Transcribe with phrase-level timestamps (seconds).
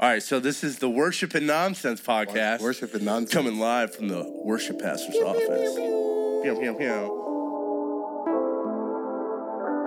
[0.00, 2.60] All right, so this is the Worship and Nonsense podcast.
[2.60, 3.34] Worship and nonsense.
[3.34, 5.74] Coming live from the worship pastor's office.
[5.74, 7.24] Pew, pew, pew.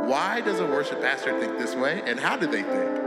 [0.09, 2.99] Why does a worship pastor think this way, and how do they think?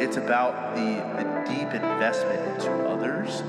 [0.00, 3.42] It's about the, the deep investment into others.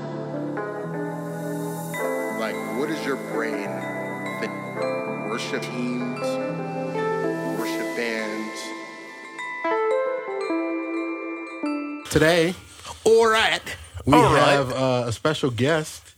[2.38, 3.70] Like, what is your brain
[4.40, 4.52] think?
[5.30, 6.20] Worship teams,
[7.58, 8.35] worship bands.
[12.16, 12.54] Today,
[13.04, 13.60] all right,
[14.06, 14.48] we All right.
[14.48, 16.14] have uh, a special guest.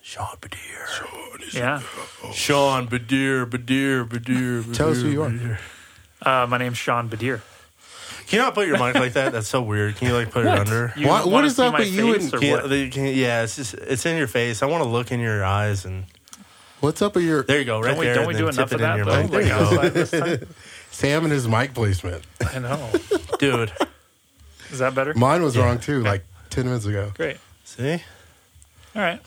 [0.00, 1.52] Sean Badeer.
[1.52, 1.80] Yeah.
[2.32, 4.72] Sean Badeer, Badeer, Badeer, Badeer.
[4.76, 5.30] Tell us who you are.
[5.30, 5.58] Badeer.
[6.24, 7.40] Uh, my name's Sean Badeer.
[8.28, 9.32] Can you not put your mic like that?
[9.32, 9.96] That's so weird.
[9.96, 10.92] Can you like put it under?
[10.96, 12.54] You What- what wanna is see up my with you face and- or Can you-
[12.54, 12.70] what?
[12.70, 14.62] the- can you- yeah, it's just it's in your face.
[14.62, 16.04] I want to look in your eyes and
[16.78, 18.14] What's up with your there you go, right Don't we, there.
[18.14, 19.22] don't we and do then enough tip of it in that your though?
[19.22, 19.30] mic.
[19.32, 20.54] There Like you go, outside this time?
[20.92, 22.22] Sam and his mic placement?
[22.54, 22.90] I know.
[23.40, 23.72] dude.
[24.72, 25.14] Is that better?
[25.14, 27.12] Mine was wrong too, like ten minutes ago.
[27.14, 27.36] Great.
[27.64, 27.92] See,
[28.94, 29.20] All right.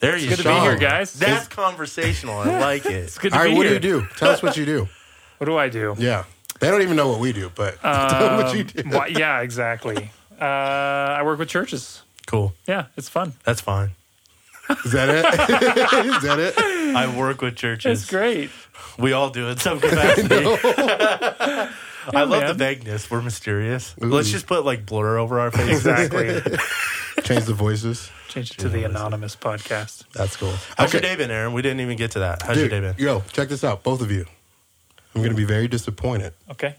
[0.00, 0.36] there you go.
[0.36, 1.12] Good to be here, guys.
[1.14, 2.38] That's conversational.
[2.38, 2.92] I like it.
[2.92, 3.78] It's good to All right, be what here.
[3.80, 4.06] do you do?
[4.16, 4.88] Tell us what you do.
[5.38, 5.96] What do I do?
[5.98, 6.24] Yeah,
[6.60, 8.82] they don't even know what we do, but tell them what you do.
[8.84, 10.10] Um, why- yeah, exactly.
[10.40, 12.02] Uh, I work with churches.
[12.26, 12.54] Cool.
[12.68, 13.32] Yeah, it's fun.
[13.44, 13.90] That's fine.
[14.84, 15.24] Is that it?
[16.06, 16.54] Is that it?
[16.96, 18.02] I work with churches.
[18.02, 18.50] It's great.
[18.96, 20.44] We all do in some capacity.
[22.12, 23.10] I love the vagueness.
[23.10, 23.94] We're mysterious.
[23.98, 25.86] Let's just put like blur over our faces.
[25.86, 26.40] Exactly.
[27.24, 28.10] Change the voices.
[28.28, 30.04] Change it to the anonymous podcast.
[30.12, 30.52] That's cool.
[30.76, 31.52] How's your day been, Aaron?
[31.52, 32.42] We didn't even get to that.
[32.42, 33.02] How's Dude, your day been?
[33.04, 34.26] yo, check this out, both of you.
[35.14, 36.74] I'm going to be very disappointed Okay.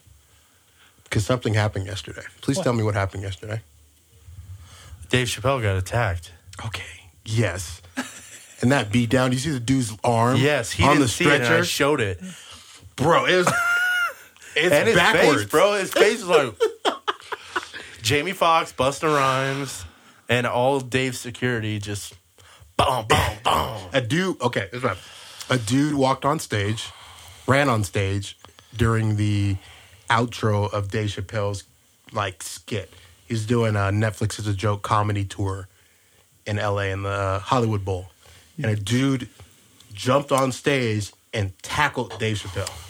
[1.06, 2.24] because something happened yesterday.
[2.42, 2.64] Please What?
[2.66, 3.62] tell me what happened yesterday.
[5.10, 6.32] Dave Chappelle got attacked.
[6.66, 6.84] Okay.
[7.26, 7.82] Yes.
[8.62, 9.32] And that beat down.
[9.32, 10.38] Do You see the dude's arm?
[10.38, 11.34] Yes, he on didn't the see it.
[11.34, 12.22] And I stretcher, showed it.
[12.96, 13.26] bro.
[13.26, 13.48] It was.
[14.56, 15.74] It's and his backwards, face, bro.
[15.74, 16.54] His face is like
[18.02, 19.86] Jamie Foxx, Busta Rhymes,
[20.30, 22.14] and all Dave's security just
[22.78, 23.78] boom, boom, boom.
[23.94, 24.42] A dude.
[24.42, 24.98] Okay, that's right.
[25.50, 26.90] A dude walked on stage,
[27.48, 28.38] ran on stage
[28.76, 29.58] during the
[30.10, 31.64] outro of Dave Chappelle's
[32.12, 32.92] like skit.
[33.28, 35.68] He's doing a Netflix is a joke comedy tour
[36.46, 36.92] in L.A.
[36.92, 38.08] in the uh, Hollywood Bowl,
[38.58, 39.30] and a dude
[39.94, 42.85] jumped on stage and tackled Dave Chappelle.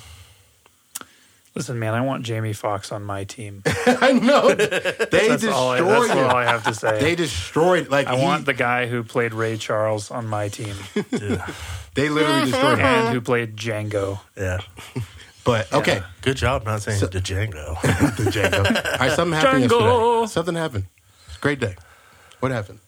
[1.56, 3.64] Listen, man, I want Jamie Foxx on my team.
[3.86, 7.00] I know they That's all I, destroyed that's all I have to say.
[7.00, 10.76] They destroyed like I he- want the guy who played Ray Charles on my team
[11.94, 12.86] they literally destroyed him.
[12.86, 14.20] and who played Django.
[14.36, 14.60] Yeah.
[15.46, 17.80] But okay, Good job not saying the Django.
[18.18, 18.66] the Django.
[18.94, 20.22] All right, something happened Django.
[20.22, 20.28] yesterday.
[20.34, 20.86] Something happened.
[21.28, 21.76] It's a great day.
[22.42, 22.80] What happened?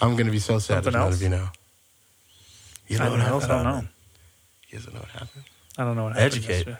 [0.00, 0.84] I'm gonna be so sad.
[0.84, 1.48] Something There's none of you know.
[2.88, 3.70] You know I what don't, else I don't know.
[3.72, 3.88] happened?
[4.68, 5.44] You guys know what happened?
[5.76, 6.32] I don't know what happened.
[6.32, 6.54] Educate.
[6.54, 6.78] yesterday.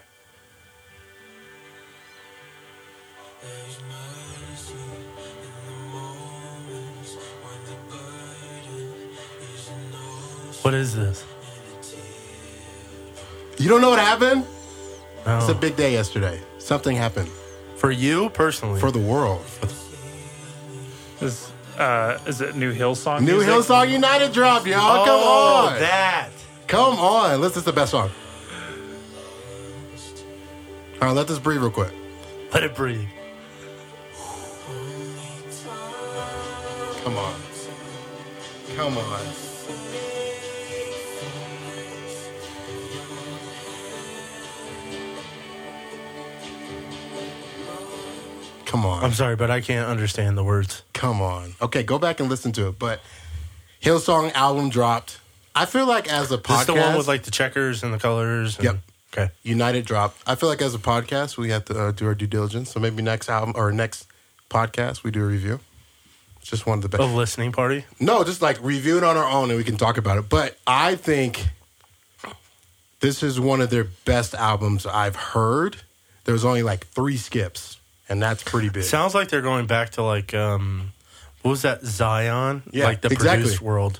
[10.61, 11.23] What is this?
[13.57, 14.45] You don't know what happened?
[15.25, 15.37] No.
[15.37, 16.39] It's a big day yesterday.
[16.57, 17.29] Something happened
[17.77, 18.79] For you personally.
[18.79, 19.43] for the world.
[21.21, 23.21] Is, uh, is it New Hillsong?
[23.21, 23.49] New music?
[23.49, 24.79] Hillsong United drop, y'all.
[25.01, 25.19] oh, Come
[25.75, 25.79] on.
[25.79, 26.29] that.
[26.67, 27.41] Come on.
[27.41, 28.09] This is the best song.
[31.01, 31.93] All right, let this breathe real quick.
[32.53, 33.07] Let it breathe.
[37.05, 37.35] Come on.
[38.75, 39.25] Come on.
[48.65, 49.03] Come on.
[49.03, 50.81] I'm sorry, but I can't understand the words.
[50.93, 51.53] Come on.
[51.61, 52.79] Okay, go back and listen to it.
[52.79, 53.01] But
[53.81, 55.19] Hillsong album dropped.
[55.53, 57.99] I feel like as a podcast, is the one with like the checkers and the
[57.99, 58.57] colors.
[58.57, 58.77] And, Yep.
[59.13, 59.31] Okay.
[59.43, 60.21] United dropped.
[60.27, 62.71] I feel like as a podcast, we have to uh, do our due diligence.
[62.71, 64.07] So maybe next album or next
[64.49, 65.59] podcast, we do a review.
[66.45, 67.01] It's just one of the best.
[67.01, 67.85] A listening party.
[67.99, 70.29] No, just like review it on our own and we can talk about it.
[70.29, 71.43] But I think
[72.99, 75.77] this is one of their best albums I've heard.
[76.25, 78.83] There was only like three skips, and that's pretty big.
[78.83, 80.93] Sounds like they're going back to like um,
[81.41, 82.61] what was that Zion?
[82.69, 83.41] Yeah, like the exactly.
[83.41, 83.99] produced world.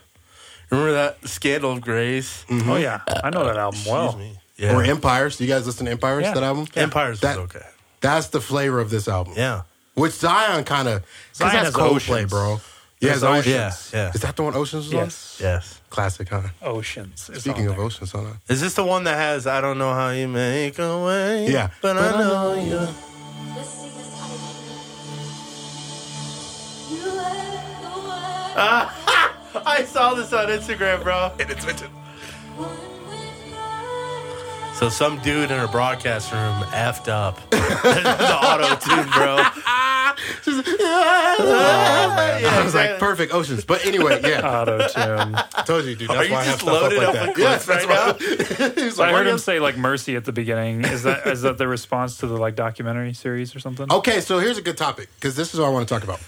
[0.69, 2.45] Remember that Scandal of Grace?
[2.51, 4.09] Oh yeah, I know that album well.
[4.09, 4.39] Excuse me.
[4.57, 4.75] Yeah.
[4.75, 5.37] Or Empires.
[5.37, 6.25] Do you guys listen to Empires?
[6.25, 6.35] Yeah.
[6.35, 6.67] That album?
[6.75, 7.65] Empires That- okay.
[8.01, 9.33] That's the flavor of this album.
[9.35, 9.63] Yeah.
[9.95, 11.03] Which Zion kind of.
[11.33, 11.95] Zion that's has Coldplay,
[12.25, 12.29] Oceans.
[12.29, 12.61] bro.
[13.01, 13.43] Yeah, There's Zion.
[13.45, 13.73] Yeah.
[13.93, 14.11] Yeah.
[14.13, 15.79] Is that the one Oceans was Yes, Yes.
[15.83, 15.89] on?
[15.89, 16.41] Classic, huh?
[16.61, 17.29] Oceans.
[17.29, 17.85] is Speaking on of there.
[17.85, 18.39] Oceans, hold on.
[18.49, 21.47] Is this the one that has I don't know how you make a way?
[21.51, 21.69] Yeah.
[21.81, 22.87] But, I know you.
[28.57, 31.31] Ah, I saw this on Instagram, bro.
[34.75, 39.43] So some dude in a broadcast room effed up the auto tune, bro.
[40.47, 43.65] Oh, I was like, perfect oceans.
[43.65, 45.35] But anyway, yeah, Auto tune.
[45.35, 46.09] I told you, dude.
[46.09, 47.27] That's Are you why I have just stuff up loaded like up that.
[47.29, 48.81] with Yes, clips that's right why.
[48.81, 50.85] He's So I like, heard him say like "Mercy" at the beginning.
[50.85, 53.91] Is that is that the response to the like documentary series or something?
[53.91, 56.21] Okay, so here's a good topic because this is what I want to talk about.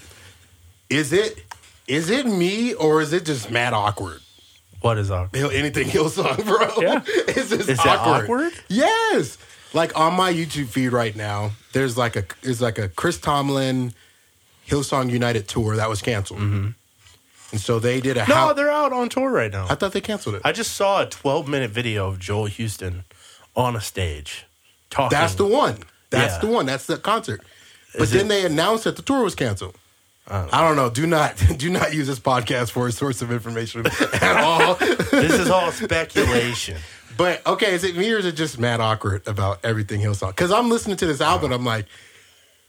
[0.89, 1.43] Is it
[1.87, 4.19] is it me or is it just mad awkward?
[4.81, 5.37] What is awkward?
[5.39, 6.69] Hill, anything Hillsong, bro.
[6.83, 7.01] Yeah.
[7.05, 8.23] it's just Is that awkward.
[8.23, 8.53] awkward?
[8.69, 9.37] Yes.
[9.73, 13.93] Like on my YouTube feed right now, there's like a there's like a Chris Tomlin
[14.67, 16.67] Hillsong United tour that was canceled, Mm-hmm.
[17.51, 18.27] and so they did a.
[18.27, 19.65] No, how- they're out on tour right now.
[19.69, 20.41] I thought they canceled it.
[20.45, 23.03] I just saw a 12 minute video of Joel Houston
[23.55, 24.45] on a stage
[24.89, 25.17] talking.
[25.17, 25.77] That's the one.
[26.11, 26.39] That's Yeah.
[26.41, 26.65] the one.
[26.65, 27.41] That's the concert.
[27.93, 29.75] But Is then it- they announced that the tour was canceled.
[30.29, 30.89] I don't know.
[30.89, 34.75] Do not do not use this podcast for a source of information at all.
[34.75, 36.77] This is all speculation.
[37.17, 40.27] But okay, is it me or is it just mad awkward about everything Hillsong?
[40.27, 41.87] Because I'm listening to this album, I'm like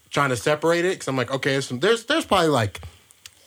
[0.09, 2.81] trying to separate it because I'm like, okay, some, there's there's probably like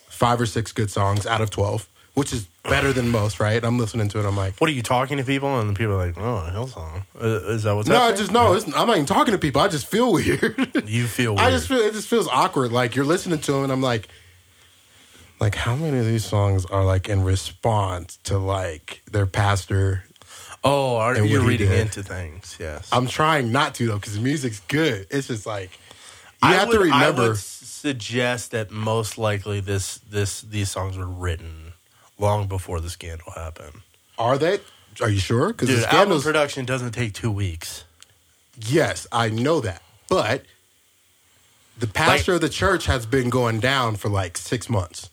[0.07, 3.63] five or six good songs out of twelve, which is better than most, right?
[3.63, 5.59] I'm listening to it, I'm like, What are you talking to people?
[5.59, 7.03] And the people are like, oh, Hillsong.
[7.19, 8.17] Uh, Is that what's no, I happening?
[8.17, 9.61] just no, it's, I'm not even talking to people.
[9.61, 10.55] I just feel weird.
[10.87, 11.47] You feel weird.
[11.47, 12.71] I just feel it just feels awkward.
[12.71, 14.07] Like you're listening to them, and I'm like,
[15.39, 20.03] like how many of these songs are like in response to like their pastor?
[20.65, 21.79] oh, are And you he reading did.
[21.81, 22.55] into things?
[22.59, 22.87] Yes.
[22.93, 25.07] I'm trying not to though because the music's good.
[25.09, 25.71] It's just like
[26.41, 27.21] you I have would, to remember.
[27.23, 31.62] I would suggest that most likely this this these songs were written
[32.19, 33.81] long before the scandal happened.
[34.17, 34.59] Are they?
[35.01, 35.47] Are you sure?
[35.49, 36.23] Because the Dude, album scandals.
[36.23, 37.83] production doesn't take two weeks.
[38.59, 40.43] yes, I know that, but
[41.77, 45.09] the pastor of the church has been going down for like six months.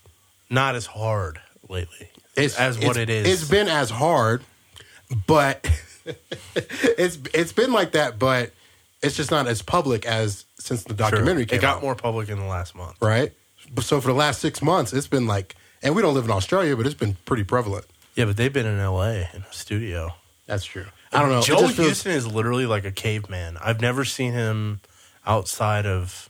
[0.50, 3.26] Not as hard lately It's as what it is.
[3.26, 4.43] It's been as hard,
[5.26, 5.67] but
[6.55, 8.19] it's it's been like that.
[8.19, 8.50] But
[9.02, 12.29] it's just not as public as since the documentary came It got out, more public
[12.29, 12.97] in the last month.
[13.00, 13.32] right?
[13.73, 16.31] But so for the last six months, it's been like, and we don't live in
[16.31, 17.87] Australia, but it's been pretty prevalent.
[18.15, 19.29] Yeah, but they've been in L.A.
[19.35, 20.15] in a studio.
[20.47, 20.87] That's true.
[21.12, 21.43] I don't know.
[21.43, 23.56] Feels- Houston is literally like a caveman.
[23.62, 24.81] I've never seen him
[25.27, 26.29] outside of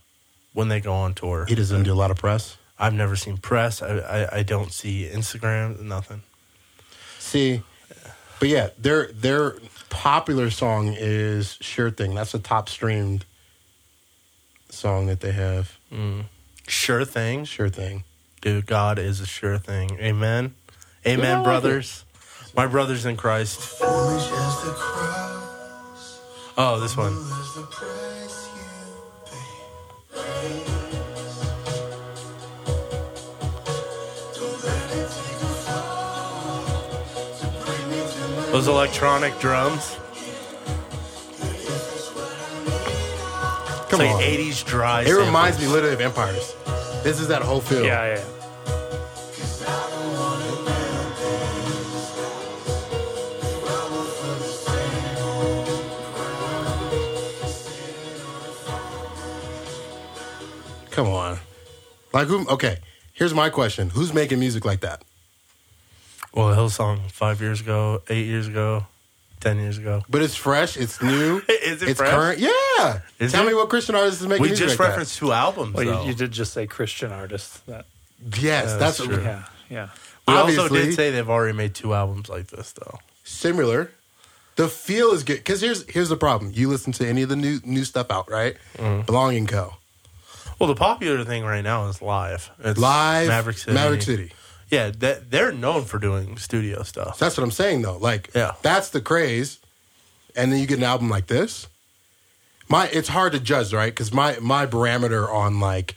[0.53, 1.47] when they go on tour.
[1.47, 2.57] he doesn't do a lot of press.
[2.79, 3.83] I've never seen press.
[3.83, 5.81] I, I, I don't see Instagram.
[5.81, 6.23] Nothing.
[7.19, 7.63] See,
[8.39, 9.57] but yeah, their their
[9.91, 13.27] popular song is "Sure Thing." That's the top streamed
[14.71, 15.77] song that they have.
[15.93, 16.25] Mm.
[16.67, 18.05] Sure thing, "Sure Thing."
[18.41, 18.67] Dude.
[18.67, 19.99] God is a sure thing.
[20.01, 20.55] Amen.
[21.07, 22.05] Amen, like brothers.
[22.57, 23.77] My brothers in Christ.
[26.63, 27.15] Oh, this one.
[38.53, 39.97] Those electronic drums.
[43.89, 45.03] Come it's like on, 80s dry.
[45.03, 46.55] it reminds me literally of Empires.
[47.03, 47.83] This is that whole feel.
[47.85, 48.15] Yeah, yeah.
[48.15, 48.25] yeah.
[60.91, 61.39] Come on,
[62.13, 62.47] like who?
[62.49, 62.79] Okay,
[63.15, 65.03] here's my question: Who's making music like that?
[66.35, 68.85] Well, Hillsong five years ago, eight years ago,
[69.41, 70.03] ten years ago.
[70.09, 70.77] But it's fresh.
[70.77, 71.39] It's new.
[71.49, 72.11] Is it it's fresh?
[72.11, 72.39] current.
[72.39, 73.01] Yeah.
[73.19, 73.49] Is Tell it?
[73.51, 75.75] me what Christian artist is making We music just like referenced two albums.
[75.75, 77.67] Well, you, you did just say Christian artist.
[77.67, 77.87] That
[78.23, 78.39] that.
[78.41, 79.23] Yes, Yeah, that's, that's true.
[79.23, 79.89] yeah, yeah.
[80.29, 82.99] we also did say they've already made two albums like this, though.
[83.25, 83.91] similar.
[84.57, 86.53] The feel is good because here's here's the problem.
[86.55, 88.57] You listen to any of the new new stuff out, right?
[88.77, 89.03] Mm-hmm.
[89.07, 89.75] Belonging Co.
[90.59, 92.51] Well, the popular thing right now is live.
[92.63, 93.73] It's Live Maverick City.
[93.73, 94.33] Maverick City.
[94.71, 97.19] Yeah, that, they're known for doing studio stuff.
[97.19, 97.97] That's what I'm saying though.
[97.99, 98.53] Like Yeah.
[98.63, 99.59] that's the craze.
[100.37, 101.67] And then you get an album like this.
[102.69, 103.93] My it's hard to judge, right?
[103.93, 105.97] Because my my parameter on like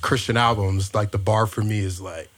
[0.00, 2.30] Christian albums, like the bar for me is like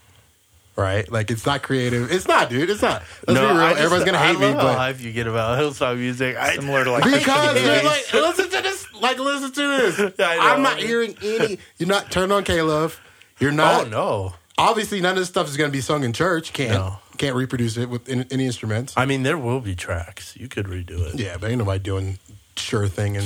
[0.75, 1.11] right?
[1.11, 2.11] Like it's not creative.
[2.11, 2.71] It's not, dude.
[2.71, 3.03] It's not.
[3.27, 3.57] Let's be real.
[3.57, 5.99] I just- Everyone's gonna hate I me, love how but hype you get about Hillsong
[5.99, 6.37] music.
[6.37, 8.87] I, Similar to like because Christian they're like, listen to this.
[9.01, 9.99] Like, listen to this.
[10.19, 10.41] I know.
[10.43, 11.59] I'm not hearing any.
[11.79, 13.01] You're not turned on K Love.
[13.39, 13.87] You're oh, not.
[13.87, 16.53] oh no, Obviously, none of this stuff is going to be sung in church.
[16.53, 16.99] Can't No.
[17.17, 18.93] can't reproduce it with any, any instruments.
[18.97, 20.37] I mean there will be tracks.
[20.37, 21.19] You could redo it.
[21.21, 22.19] yeah, but ain't nobody doing
[22.57, 23.25] sure thing in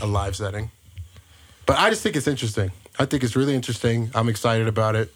[0.00, 0.70] a live setting.
[1.66, 2.70] But I just think it's interesting.
[2.98, 4.10] I think it's really interesting.
[4.14, 5.12] I'm excited about it.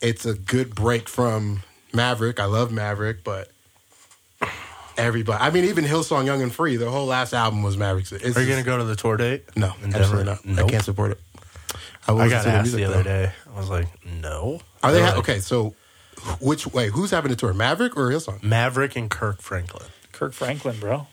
[0.00, 2.38] It's a good break from Maverick.
[2.40, 3.50] I love Maverick, but
[4.96, 5.42] everybody.
[5.42, 6.76] I mean, even Hillsong Young and Free.
[6.76, 8.12] The whole last album was Maverick's.
[8.12, 9.44] It's Are you gonna go to the tour date?
[9.56, 10.24] No, In absolutely Denver?
[10.24, 10.44] not.
[10.44, 10.66] Nope.
[10.68, 11.20] I can't support it.
[12.08, 13.02] I, will I got to asked music, the other though.
[13.26, 13.32] day.
[13.54, 14.60] I was like, no.
[14.82, 15.40] Are they They're ha- like, okay?
[15.40, 15.74] So,
[16.40, 16.88] which way?
[16.88, 17.52] Who's having a tour?
[17.52, 18.42] Maverick or Hillsong?
[18.42, 19.86] Maverick and Kirk Franklin.
[20.12, 21.06] Kirk Franklin, bro.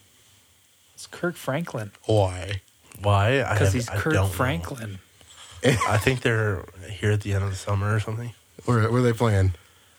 [0.96, 2.62] It's Kirk Franklin Why?
[3.02, 3.40] Why?
[3.52, 4.34] Because he's I Kirk don't know.
[4.34, 5.00] Franklin.
[5.66, 8.34] I think they're here at the end of the summer or something.
[8.66, 9.54] Where, where are they playing?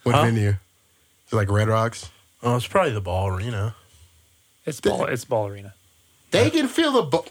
[0.05, 0.25] What Huh?
[0.25, 0.51] venue?
[0.51, 2.11] Is it like Red Rocks?
[2.43, 3.75] Oh, it's probably the ball arena.
[4.67, 5.05] It's ball.
[5.07, 5.75] It's ball arena.
[6.31, 7.03] They can feel the.
[7.03, 7.25] Bo-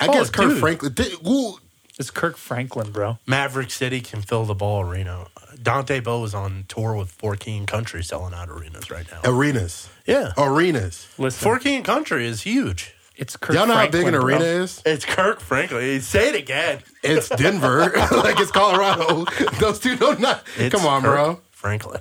[0.00, 0.58] I Oh, guess Kirk dude.
[0.60, 0.92] Franklin.
[0.94, 1.54] Did, ooh,
[2.00, 3.18] It's Kirk Franklin, bro.
[3.26, 5.26] Maverick City can fill the ball arena.
[5.62, 9.20] Dante Bowe is on tour with Four King Country selling out arenas right now.
[9.22, 9.86] arenas.
[10.06, 10.32] Yeah.
[10.38, 11.08] Arenas.
[11.18, 12.94] Listen, Four King Country is huge.
[13.18, 13.54] it's Kirk.
[13.54, 14.28] Y'all know how big Franklin, an bro.
[14.30, 14.80] arena is?
[14.86, 16.00] It's Kirk Franklin.
[16.00, 16.78] Say it again.
[17.02, 17.90] It's Denver.
[18.12, 19.26] like it's Colorado.
[19.60, 20.42] Those two don't not.
[20.56, 21.40] It's Come on, Kirk bro.
[21.50, 22.00] Franklin.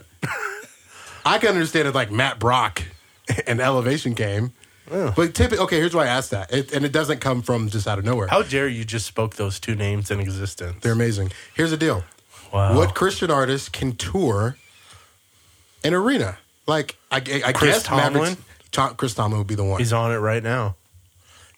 [1.25, 2.83] I can understand it like Mack Brock
[3.45, 4.53] and Elevation came.
[4.89, 6.51] But typically, okay, here's why I asked that.
[6.53, 8.27] It, and it doesn't come from just out of nowhere.
[8.27, 10.77] How dare you just spoke those two names in existence?
[10.81, 11.31] They're amazing.
[11.53, 12.03] Here's the deal.
[12.53, 12.75] wow.
[12.75, 14.57] What Christian artist can tour
[15.83, 16.37] an arena?
[16.67, 18.13] Like, I, I, I Chris guess Tomlin?
[18.13, 18.41] Mavericks,
[18.71, 19.79] Tom, Chris Tomlin would be the one.
[19.79, 20.75] He's on it right now.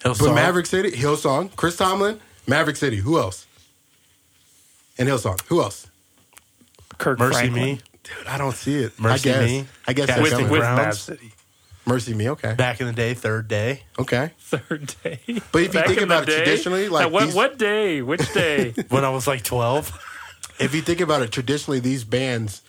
[0.02, 2.96] He'll but Maverick City, Hillsong, Chris Tomlin, Maverick City.
[2.96, 3.46] Who else?
[4.98, 5.40] And Hillsong.
[5.46, 5.86] Who else?
[6.98, 7.62] Kirk Mercy Franklin.
[7.64, 7.80] Me.
[8.02, 8.98] Dude, I don't see it.
[8.98, 9.48] Mercy I guess.
[9.48, 9.66] Me.
[9.86, 10.52] I guess Cat with Casting coming.
[10.52, 11.00] with Grounds.
[11.00, 11.31] City.
[11.84, 12.30] Mercy Me.
[12.30, 12.54] Okay.
[12.54, 13.82] Back in the day, third day.
[13.98, 14.30] Okay.
[14.38, 15.20] Third day.
[15.50, 16.36] But if you Back think in the about it day?
[16.44, 18.02] traditionally, like what, these- what day?
[18.02, 18.72] Which day?
[18.88, 19.90] When I was like 12.
[20.60, 22.62] If you think about it, traditionally these bands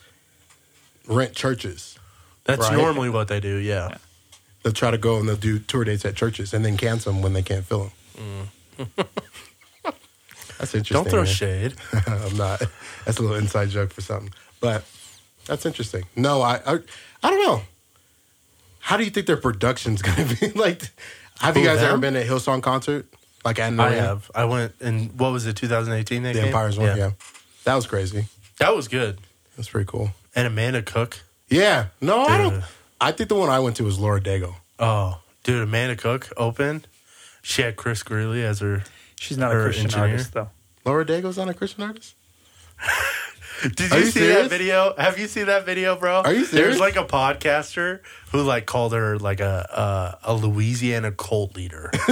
[1.06, 1.98] rent churches.
[2.44, 2.76] That's Right.
[2.76, 3.96] normally what they do, yeah.
[4.62, 7.22] They'll try to go and they'll do tour dates at churches and then cancel them
[7.22, 8.48] when they can't fill them.
[8.78, 9.06] Mm.
[10.58, 10.94] that's interesting.
[10.94, 11.26] Don't throw man.
[11.32, 11.74] shade.
[12.06, 12.62] I'm not.
[13.04, 14.84] That's a little inside joke for something, but
[15.46, 16.04] that's interesting.
[16.16, 16.78] No, I, I,
[17.22, 17.62] I don't know.
[18.84, 20.82] How do you think their production's gonna be like?
[21.40, 22.00] Have you Who, guys ever them?
[22.00, 23.06] been at Hillsong concert?
[23.44, 24.00] Like at I arena?
[24.02, 24.30] have.
[24.34, 26.22] I went in, what was it, 2018?
[26.22, 26.46] They the came?
[26.48, 26.96] Empire's one.
[26.96, 27.10] Yeah.
[27.64, 28.26] that was crazy.
[28.58, 29.18] That was good.
[29.56, 30.10] That's pretty cool.
[30.36, 31.20] And Amanda Cook.
[31.48, 32.62] Yeah, no, I don't.
[33.00, 34.54] I think the one I went to was Laura Daigle.
[34.78, 36.86] Oh, dude, Amanda Cook opened.
[37.42, 38.84] She had Chris Greeley as her.
[39.16, 40.08] She's not a Her Christian engineer?
[40.10, 40.50] artist, though.
[40.84, 42.14] Laura Daigle's not a Christian artist.
[43.62, 44.42] Did Are you, you see serious?
[44.42, 44.94] that video?
[44.98, 46.22] Have you seen that video, bro?
[46.22, 46.78] Are you serious?
[46.78, 48.00] There's like a podcaster
[48.32, 51.90] who like called her like a a, a Louisiana cult leader.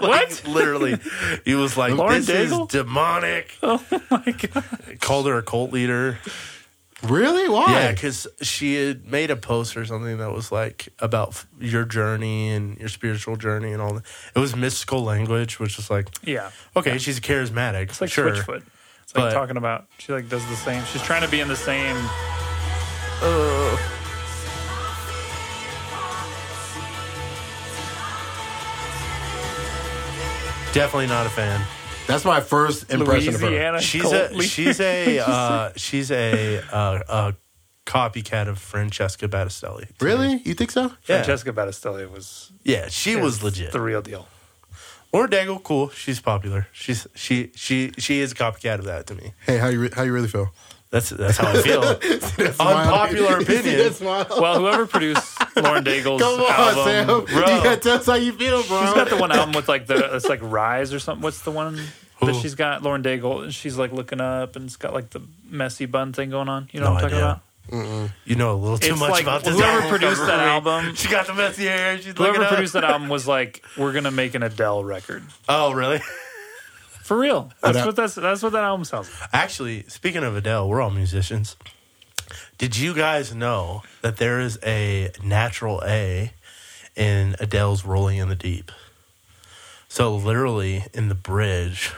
[0.00, 0.42] what?
[0.46, 0.96] Literally,
[1.44, 2.62] he was like, Lauren "This Daigle?
[2.62, 5.00] is demonic." Oh my god!
[5.00, 6.18] Called her a cult leader.
[7.04, 7.48] Really?
[7.48, 7.66] Why?
[7.72, 11.84] Yeah, because she had made a post or something that was like about f- your
[11.84, 14.02] journey and your spiritual journey and all that.
[14.34, 17.82] It was mystical language, which was like, Yeah, okay, she's charismatic.
[17.90, 18.32] it's like sure.
[18.34, 18.64] Switchfoot.
[19.18, 19.86] It's like But- talking about.
[19.98, 20.84] She like does the same.
[20.86, 21.96] She's trying to be in the same.
[30.72, 31.64] Definitely not a fan.
[32.06, 33.48] That's my first impression of her.
[33.48, 33.80] Louisiana.
[33.80, 37.34] She's a she's a uh, she's a uh, a
[37.86, 39.86] copycat of Francesca Battistelli.
[39.98, 40.10] to me.
[40.10, 40.42] Really?
[40.44, 40.82] You think so?
[41.08, 41.22] Yeah.
[41.22, 42.52] Francesca Battistelli was.
[42.64, 43.72] Yeah, she was legit.
[43.72, 44.28] The real deal.
[45.12, 45.88] Laura Daigle, cool.
[45.90, 46.66] She's popular.
[46.72, 49.32] She's she she she is a copycat of that to me.
[49.46, 50.50] Hey, how you re- how you really feel?
[50.90, 51.82] That's that's how I feel.
[52.60, 54.40] Unpopular You see that opinion.
[54.42, 57.06] Well, whoever produced Lauren Daigle's Come on, album, Sam.
[57.06, 57.56] bro.
[57.56, 58.84] You gotta tell us how you feel, bro.
[58.84, 61.22] she's got the one album with like the it's like Rise or something.
[61.22, 61.78] What's the one
[62.22, 62.82] that she's got?
[62.82, 63.42] Lauren Daigle.
[63.44, 66.68] and She's like looking up and it's got like the messy bun thing going on.
[66.72, 67.30] You know No what I'm talking idea.
[67.30, 67.42] about?
[67.70, 69.54] You know a little too It's much like about this.
[69.54, 71.96] whoever album produced that album- She got the messy hair.
[71.98, 72.48] She's Whoever looking up.
[72.50, 76.00] produced that album was like, "We're gonna make an Adele record Oh, really?
[77.02, 79.10] for real." That's What what that's that's what that album sounds.
[79.20, 79.30] like.
[79.32, 81.56] Actually, speaking of Adele, we're all musicians.
[82.58, 86.32] Did you guys know that there is a natural A
[86.96, 88.72] in Adele's Rolling in the Deep?
[89.88, 91.92] So literally in the bridge,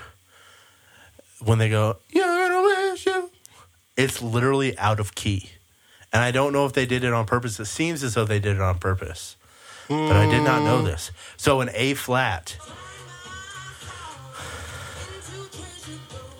[1.42, 2.62] when they go, You're gonna
[2.92, 3.30] wish you,
[3.96, 5.50] it's literally out of key.
[6.12, 7.60] And I don't know if they did it on purpose.
[7.60, 9.36] It seems as though they did it on purpose.
[9.88, 11.10] But I did not know this.
[11.36, 12.56] So an A flat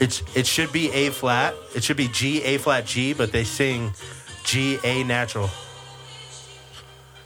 [0.01, 1.55] It's it should be A flat.
[1.77, 3.93] It should be G A flat G, but they sing
[4.45, 5.51] G A natural.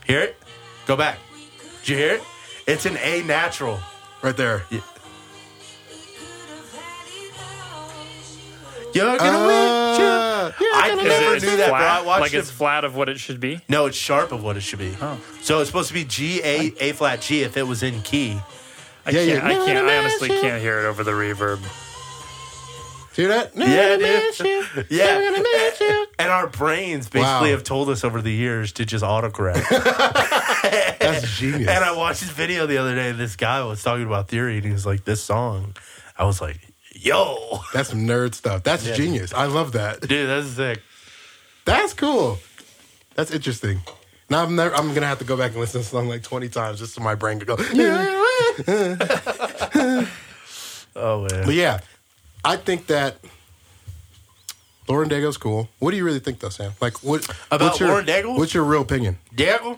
[0.05, 0.37] Hear it?
[0.85, 1.17] Go back.
[1.79, 2.23] Did you hear it?
[2.67, 3.79] It's an A natural.
[4.21, 4.63] right there.
[8.95, 10.53] You're gonna Uh, win.
[10.67, 11.77] yeah, I gonna never Is it- knew it's that, bro.
[11.77, 13.59] I watched like it- it's flat of what it should be.
[13.67, 14.95] No, it's sharp of what it should be.
[15.01, 15.17] Oh.
[15.41, 18.39] So it's supposed to be G A A flat G if it was in key.
[19.05, 19.27] I Yeah, can't.
[19.29, 19.47] yeah.
[19.61, 19.87] I can't.
[19.89, 20.41] I honestly you.
[20.41, 21.59] can't hear it over the reverb.
[23.13, 23.51] See that?
[23.55, 24.47] Yeah, miss dude.
[24.47, 24.65] you.
[24.89, 25.05] Yeah.
[25.05, 26.07] Never gonna miss you.
[26.19, 27.55] And our brains basically Wow.
[27.57, 29.67] have told us over the years to just autocorrect.
[30.99, 31.67] That's genius.
[31.69, 33.09] And I watched this video the other day.
[33.09, 35.75] And this guy was talking about theory, and he was like, "This song."
[36.17, 36.57] I was like,
[37.05, 38.63] "Yo, That's some nerd stuff.
[38.63, 38.95] That's Yeah.
[38.95, 39.33] genius.
[39.33, 40.01] I love that.
[40.01, 40.81] dude, that's sick."
[41.65, 42.39] That's cool.
[43.15, 43.81] That's interesting.
[44.29, 46.23] Now I'm never, I'm gonna have to go back and listen to the song like
[46.23, 47.55] 20 times just so my brain could go.
[50.97, 51.45] Oh man.
[51.45, 51.79] But yeah,
[52.45, 53.17] I think that
[54.87, 55.67] Lauren Daigle's cool.
[55.79, 56.71] What do you really think, though, Sam?
[56.79, 58.37] Like, what About what's your, Lauren Daigle?
[58.37, 59.17] What's your real opinion?
[59.33, 59.77] Diego,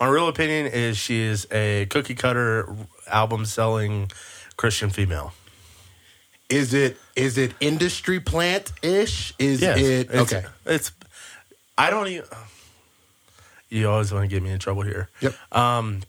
[0.00, 2.66] my real opinion is she is a cookie cutter
[3.10, 4.10] album selling
[4.56, 5.34] Christian female.
[6.54, 9.34] Is it is it industry plant ish?
[9.38, 10.46] Is Yes, it it's- okay?
[10.66, 10.92] It's
[11.76, 12.26] I don't even.
[13.68, 15.08] You always want to get me in trouble here.
[15.20, 15.34] Yep.
[15.50, 16.02] Um,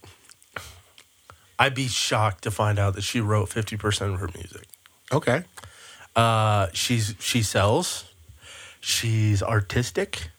[1.58, 4.68] I'd be shocked to find out that she wrote fifty percent of her music.
[5.12, 5.44] Okay.
[6.16, 8.06] Uh, she's she sells.
[8.80, 10.30] She's artistic.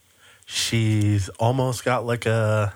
[0.45, 2.73] She's almost got like a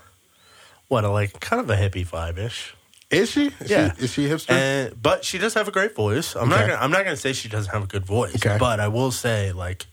[0.89, 2.75] what a like kind of a hippie vibe ish.
[3.11, 3.47] Is she?
[3.61, 3.93] Is Yeah.
[3.95, 4.51] She, is she hipster?
[4.51, 6.37] And but she does have a great voice.
[6.37, 8.57] I'm not gonna, I'm not going to say she doesn't have a good voice, Okay.
[8.59, 9.87] but I will say like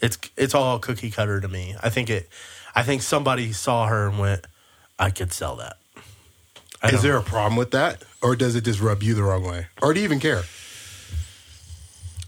[0.00, 1.74] it's it's all cookie cutter to me.
[1.82, 2.28] I think it
[2.74, 4.44] I think somebody saw her and went
[4.98, 5.76] I could sell that.
[6.82, 7.20] I is there know.
[7.20, 10.00] a problem with that, or does it just rub you the wrong way, or do
[10.00, 10.42] you even care?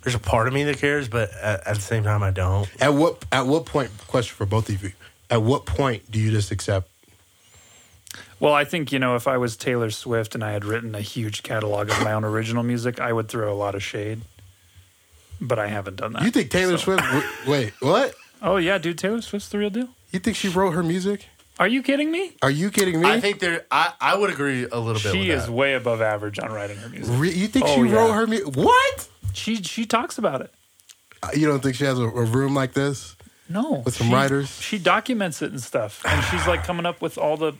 [0.02, 2.68] There's a part of me that cares, but at, at the same time I don't.
[2.80, 3.90] At what at what point?
[4.08, 4.92] Question for both of you.
[5.28, 6.89] At what point do you just accept?
[8.40, 11.00] Well, I think, you know, if I was Taylor Swift and I had written a
[11.02, 14.22] huge catalog of my own original music, I would throw a lot of shade.
[15.40, 16.22] But I haven't done that.
[16.22, 17.02] You think Taylor so- Swift?
[17.04, 18.14] w- Wait, what?
[18.42, 19.88] Oh, yeah, dude, Taylor Swift's the real deal.
[20.10, 21.26] You think she wrote her music?
[21.58, 22.32] Are you kidding me?
[22.40, 23.08] Are you kidding me?
[23.10, 25.52] I think there I, I would agree a little bit She is that.
[25.52, 27.14] way above average on writing her music.
[27.18, 27.96] Re- you think Oh, she yeah.
[27.96, 28.56] wrote her music?
[28.56, 29.08] What?
[29.34, 30.50] She she talks about it.
[31.22, 33.14] Uh, You don't think she has a, a room like this?
[33.50, 33.82] No.
[33.84, 34.58] With some she- writers?
[34.62, 36.02] She documents it and stuff.
[36.06, 37.52] And she's like coming up with all the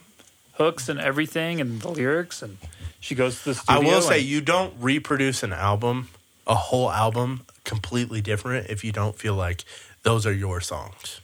[0.53, 2.57] hooks and everything and the lyrics and
[2.99, 3.73] she goes to the studio.
[3.73, 3.95] I studio.
[3.95, 6.09] will say and- you don't reproduce an album,
[6.45, 9.63] a whole album completely different if you don't feel like
[10.03, 11.21] those are your songs.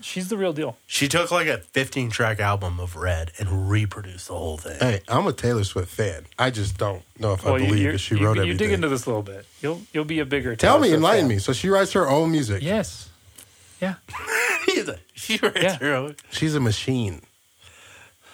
[0.00, 0.76] she's the real deal.
[0.86, 4.78] She took like a 15 track album of Red and reproduced the whole thing.
[4.78, 6.26] Hey, I'm a Taylor Swift fan.
[6.38, 8.58] I just don't know if I Well, you, believe that she you, wrote you everything.
[8.58, 9.44] dig into this a little bit.
[9.60, 10.54] You'll you'll be a bigger.
[10.54, 11.28] Tell me, Swift enlighten fan.
[11.28, 11.38] me.
[11.40, 12.62] So she writes her own music.
[12.62, 13.08] Yes.
[13.80, 13.94] Yeah.
[14.66, 15.78] He's a- she writes Yeah.
[15.78, 17.22] her own- She's a machine.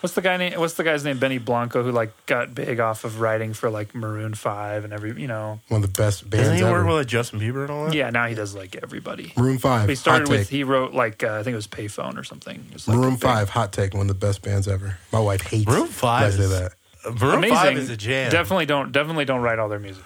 [0.04, 0.60] What's the guy name?
[0.60, 1.18] What's the guy's name?
[1.18, 5.18] Benny Blanco, who like got big off of writing for like Maroon Five and every
[5.18, 5.60] you know.
[5.68, 6.72] One of the best bands Doesn't he ever.
[6.80, 7.94] work with like Justin Bieber and all that?
[7.94, 9.32] Yeah, now he does like everybody.
[9.34, 9.88] Maroon Five.
[9.88, 10.48] He started hot with take.
[10.50, 12.66] he wrote like uh, I think it was Payphone or something.
[12.68, 13.48] It was, like, Maroon Five.
[13.48, 13.94] Hot take.
[13.94, 14.98] One of the best bands ever.
[15.10, 15.64] My wife hates.
[15.66, 16.72] Maroon 5 when I say is- that.
[17.18, 17.56] Maroon Amazing.
[17.56, 18.30] 5 is a jam.
[18.30, 20.04] Definitely don't definitely don't write all their music.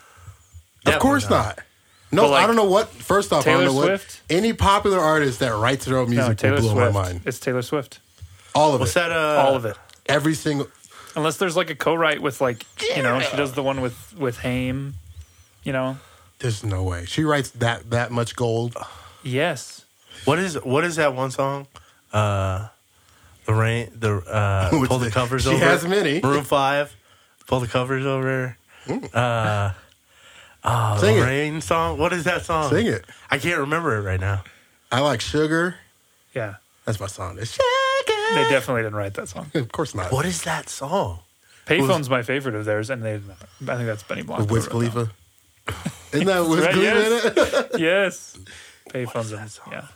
[0.87, 1.59] Of course not.
[2.13, 2.89] No, like, I don't know what.
[2.89, 4.23] First off, I Taylor don't know Swift?
[4.29, 6.95] what any popular artist that writes their own No, music Taylor will blow Swift.
[6.95, 7.21] my mind.
[7.25, 7.99] It's Taylor Swift.
[8.55, 8.95] All of What's it.
[9.01, 9.11] that?
[9.11, 9.77] Uh, all of it.
[10.09, 10.69] Every single.
[11.17, 12.65] Unless there's like a co-write with like
[12.97, 14.95] you know she does the one with with Haim.
[15.65, 15.99] You know.
[16.39, 18.77] There's no way she writes that that much gold.
[19.23, 19.85] Yes.
[20.25, 21.67] What is what is that one song?
[22.13, 22.69] Uh,
[23.47, 23.91] the rain.
[23.95, 25.59] The uh, pull the the- covers she over.
[25.65, 26.21] has many.
[26.21, 26.95] Maroon Five.
[27.47, 28.57] Pull the covers over.
[29.13, 29.73] Uh,
[30.65, 31.27] oh, Sing the it.
[31.27, 31.99] rain song.
[31.99, 32.71] What is that song?
[32.71, 33.05] Sing it.
[33.31, 34.45] I can't remember it right now.
[34.93, 35.77] I like sugar.
[36.35, 36.57] Yeah.
[36.85, 37.37] That's my song.
[37.39, 37.65] It's sugar.
[38.35, 39.51] They definitely didn't write that song.
[39.55, 40.13] Of course not.
[40.13, 41.21] What is that song?
[41.67, 43.15] Payphone's my favorite of theirs, and they.
[43.15, 44.45] I think that's Benny Blanco.
[44.45, 45.13] With Wiz who wrote Khalifa.
[46.13, 47.25] Isn't that Wiz Right, Khalifa yes.
[47.25, 47.35] in it?
[47.35, 47.71] that.
[47.81, 48.39] Yes.
[48.91, 49.87] Payphone's in, yeah.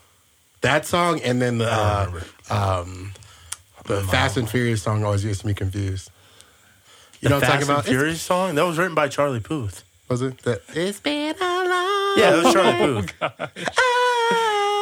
[0.61, 3.13] That song and then the uh, um,
[3.87, 6.11] the Fast and Furious song always gets me confused.
[7.21, 7.87] You The know what I'm Fast talking about?
[7.87, 9.83] and Furious song that was written by Charlie Puth.
[10.11, 10.61] Was it that?
[10.75, 12.19] It's been a long.
[12.19, 13.15] Yeah, that was Charlie Puth.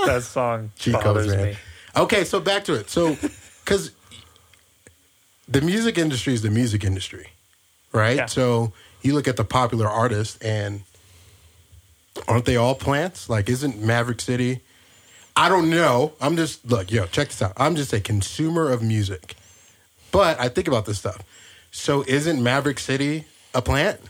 [0.06, 1.44] That song Cheat codes, bothers man.
[1.44, 1.56] me.
[1.96, 2.88] Okay, so back to it.
[2.90, 3.16] So,
[3.64, 3.92] because
[5.48, 7.28] the music industry is the music industry,
[7.92, 8.16] right?
[8.16, 8.26] Yeah.
[8.26, 10.82] So you look at the popular artists, and
[12.28, 13.28] aren't they all plants?
[13.28, 14.60] Like, isn't Maverick City?
[15.36, 16.12] I don't know.
[16.20, 17.52] I'm just look, yo, check this out.
[17.56, 19.34] I'm just a consumer of music,
[20.12, 21.22] but I think about this stuff.
[21.70, 24.00] So, isn't Maverick City a plant?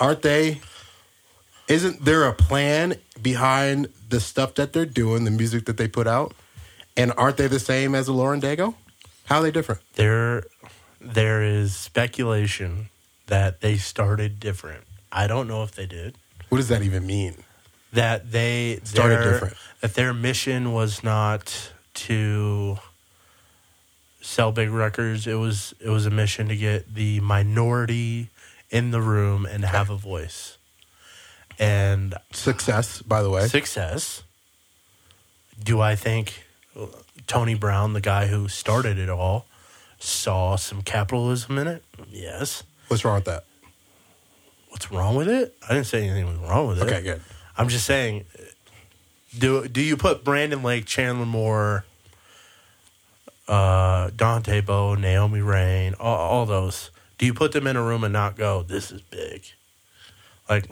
[0.00, 0.60] Aren't they?
[1.68, 6.06] Isn't there a plan behind the stuff that they're doing, the music that they put
[6.06, 6.34] out?
[6.96, 8.74] And aren't they the same as a Lauren Daigle?
[9.26, 9.80] How are they different?
[9.94, 10.44] There,
[11.00, 12.88] there is speculation
[13.28, 14.84] that they started different.
[15.10, 16.16] I don't know if they did.
[16.48, 17.36] What does that even mean?
[17.92, 19.56] That they Started their- different.
[19.80, 22.78] That their mission was not to
[24.20, 25.26] sell big records.
[25.26, 28.28] It was it was a mission to get the minority
[28.70, 30.56] in the room and have a voice.
[31.58, 33.46] And Success, by the way.
[33.48, 34.22] success.
[35.62, 36.44] Do I think
[37.26, 39.46] Tony Brown, the guy who started it all,
[39.98, 41.84] saw some capitalism in it?
[42.10, 42.62] Yes.
[42.88, 43.44] What's wrong with that?
[44.68, 45.56] What's wrong with it?
[45.68, 46.84] I didn't say anything was wrong with it.
[46.84, 47.20] Okay, good.
[47.56, 48.24] I'm just saying.
[49.38, 51.84] Do do you put Brandon Lake, Chandler Moore,
[53.48, 56.90] uh, Dante Bowe, Naomi Raine, all, all those?
[57.18, 59.44] Do you put them in a room and not go, "This is big"?
[60.48, 60.68] Like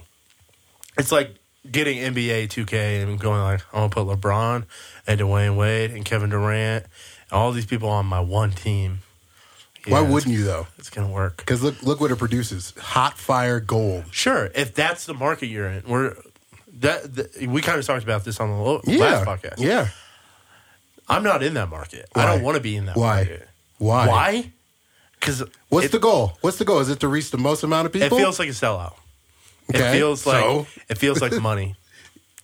[0.99, 1.37] it's like
[1.71, 4.65] getting NBA 2K and going like, I'm gonna put LeBron
[5.07, 9.01] and Dwyane Wade and Kevin Durant, and all these people on my one team.
[9.87, 10.67] Why Yeah, it's- wouldn't you though?
[10.79, 11.39] It's gonna work.
[11.39, 14.05] Because look, look what it produces: hot fire gold.
[14.11, 16.17] Sure, if that's the market you're in, we're
[16.81, 19.55] that, that we kind of talked about this on the lo- Yeah, last podcast.
[19.59, 19.89] yeah.
[21.09, 22.09] I'm not in that market.
[22.15, 23.17] I don't want to be in that Why?
[23.17, 23.49] market.
[23.79, 24.07] Why?
[24.07, 24.53] Why?
[25.19, 26.39] Because What's the goal?
[26.41, 26.79] What's the goal?
[26.79, 28.17] Is it to reach the most amount of people?
[28.17, 28.95] It feels like a sellout.
[29.75, 30.67] It feels like so?
[30.89, 31.75] it feels like money.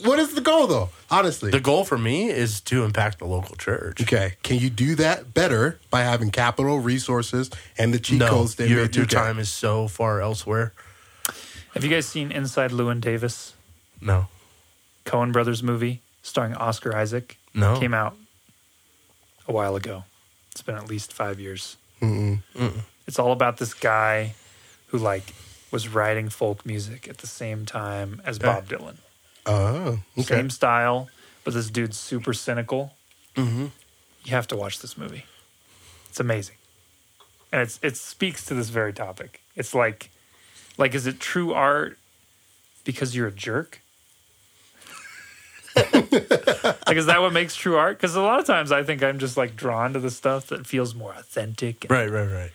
[0.04, 0.90] What is the goal though?
[1.10, 1.50] Honestly.
[1.50, 4.02] The goal for me is to impact the local church.
[4.02, 4.34] okay.
[4.42, 8.68] Can you do that better by having capital, resources, and the cheat No, codes they
[8.68, 9.10] your, made your 2K?
[9.10, 10.74] time is so far elsewhere.
[11.72, 13.54] Have you guys seen Inside Llewyn Davis?
[13.98, 14.26] No,
[15.06, 17.38] Coen Brothers movie starring Oscar Isaac?
[17.54, 17.80] no.
[17.80, 18.16] Came out
[19.48, 20.04] a while ago.
[20.50, 21.78] It's been at least five years.
[22.02, 22.42] Mm-mm.
[23.06, 24.34] It's all about this guy
[24.88, 25.32] who like
[25.70, 28.46] was writing folk music at the same time as Okay.
[28.46, 28.96] Bob Dylan.
[29.46, 30.22] Oh, okay.
[30.36, 31.08] Same style,
[31.44, 32.94] but this dude's super cynical.
[33.36, 33.66] Mm-hmm.
[34.24, 35.24] You have to watch this movie.
[36.08, 36.56] It's amazing,
[37.52, 39.40] and it's it speaks to this very topic.
[39.54, 40.10] It's like,
[40.78, 41.98] like, is it true art
[42.84, 43.80] because you're a jerk?
[45.76, 47.98] like, is that what makes true art?
[47.98, 50.66] Because a lot of times I think I'm just like drawn to the stuff that
[50.66, 52.52] feels more authentic and, Right, right, right.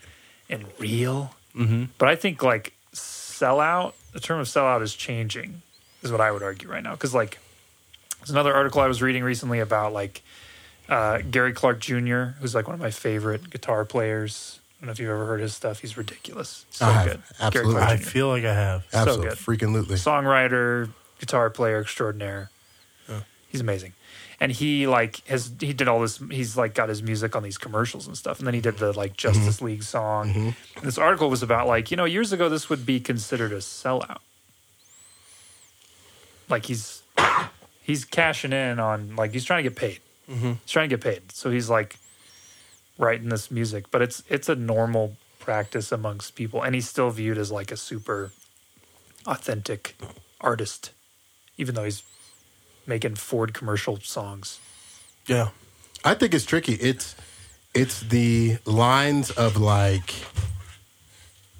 [0.50, 1.34] and real.
[1.56, 1.84] Mm-hmm.
[1.98, 5.62] But I think like sellout, the term of sellout is changing,
[6.02, 6.92] is what I would argue right now.
[6.92, 7.38] Because like,
[8.20, 10.22] there's another article I was reading recently about like
[10.88, 14.60] uh, Gary Clark Jr., who's like one of my favorite guitar players.
[14.78, 15.80] I don't know if you've ever heard his stuff.
[15.80, 16.66] He's ridiculous.
[16.70, 17.06] So I have.
[17.06, 17.22] good.
[17.40, 17.72] Absolutely.
[17.74, 18.08] Gary I Clark Jr.
[18.10, 18.84] feel like I have.
[18.90, 19.32] so good.
[19.32, 19.92] Freaking lootly.
[19.92, 22.50] songwriter, guitar player extraordinaire.
[23.48, 23.92] He's amazing.
[24.42, 27.56] And he like has he did all this he's like got his music on these
[27.56, 28.38] commercials and stuff.
[28.38, 29.18] And then he did the like mm-hmm.
[29.18, 30.30] Justice League song.
[30.30, 30.78] Mm-hmm.
[30.78, 33.58] And this article was about like, you know, years ago this would be considered a
[33.58, 34.18] sellout.
[36.48, 37.04] Like he's
[37.82, 40.00] he's cashing in on like he's trying to get paid.
[40.28, 40.54] Mm-hmm.
[40.64, 41.30] He's trying to get paid.
[41.30, 41.96] So he's like
[42.98, 47.38] writing this music, but it's it's a normal practice amongst people and he's still viewed
[47.38, 48.32] as like a super
[49.24, 49.94] authentic
[50.40, 50.90] artist,
[51.56, 52.02] even though he's
[52.86, 54.60] making Ford commercial songs.
[55.26, 55.48] Yeah.
[56.04, 56.74] I think it's tricky.
[56.74, 57.14] It's
[57.74, 60.14] it's the lines of like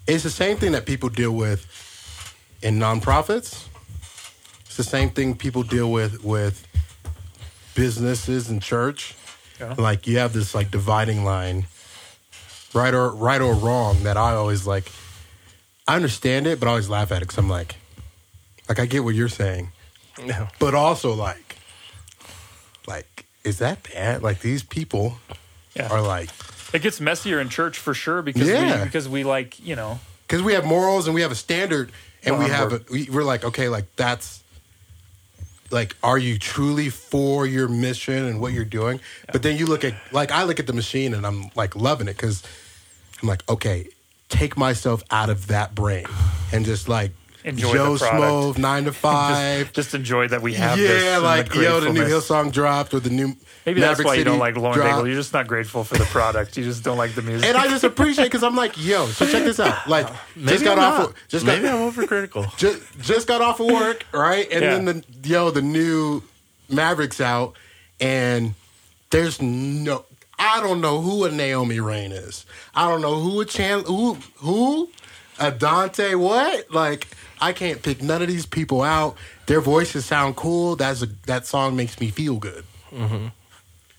[0.07, 1.67] it's the same thing that people deal with
[2.61, 3.67] in nonprofits.
[4.67, 6.67] It's the same thing people deal with with
[7.75, 9.15] businesses and church.
[9.61, 9.75] Yeah.
[9.79, 11.67] Like you have this like dividing line,
[12.75, 14.03] right or right or wrong.
[14.03, 14.91] That I always like.
[15.87, 17.75] I understand it, but I always laugh at it because I'm like,
[18.69, 19.73] like I get what you're saying,
[20.19, 20.49] Yeah.
[20.59, 21.57] but also like,
[22.87, 24.23] like is that bad?
[24.23, 25.17] Like these people
[25.75, 26.31] Yeah, are like
[26.73, 28.79] it gets messier in church for sure because Yeah.
[28.79, 31.93] we because we like you know because we have morals and we have a standard
[32.25, 34.43] and No, we have a, we, we're like okay like that's
[35.71, 39.01] like are you truly for your mission and what you're doing
[39.33, 42.09] but then you look at like i look at the machine and i'm like loving
[42.09, 42.43] it because
[43.23, 43.89] i'm like okay
[44.29, 46.05] take myself out of that brain
[46.53, 47.13] and just like
[47.45, 48.59] Enjoy joe the product.
[48.59, 50.79] Nine to five just, just enjoy that we have.
[50.79, 52.29] this yeah and like yo the new gratefulness.
[52.29, 53.35] hillsong dropped or the new
[53.67, 55.03] Maybe that's Maverick why you don't like Lauren dropped.
[55.03, 55.07] Daigle.
[55.07, 56.57] You're just not grateful for the product.
[56.57, 57.49] You just don't like the music.
[57.49, 59.89] and I just appreciate because I'm like, yo, so check this out.
[59.89, 61.09] Like, Maybe just got I'm off, not.
[61.11, 62.57] of, just got, Maybe I'm overcritical.
[62.57, 64.47] just just got off of work, right?
[64.51, 64.75] And Yeah.
[64.79, 66.23] then the yo, the new
[66.69, 67.55] Mavericks out,
[68.01, 68.55] and
[69.11, 70.05] there's no,
[70.39, 72.47] I don't know who a Naomi Raine is.
[72.75, 74.91] I don't know who a Chan, who who
[75.39, 76.15] a Dante.
[76.15, 76.71] What?
[76.73, 77.09] Like,
[77.41, 79.17] I can't pick none of these people out.
[79.47, 80.77] Their voices sound cool.
[80.77, 82.65] That's a that song makes me feel good.
[82.93, 83.29] Mm-hmm.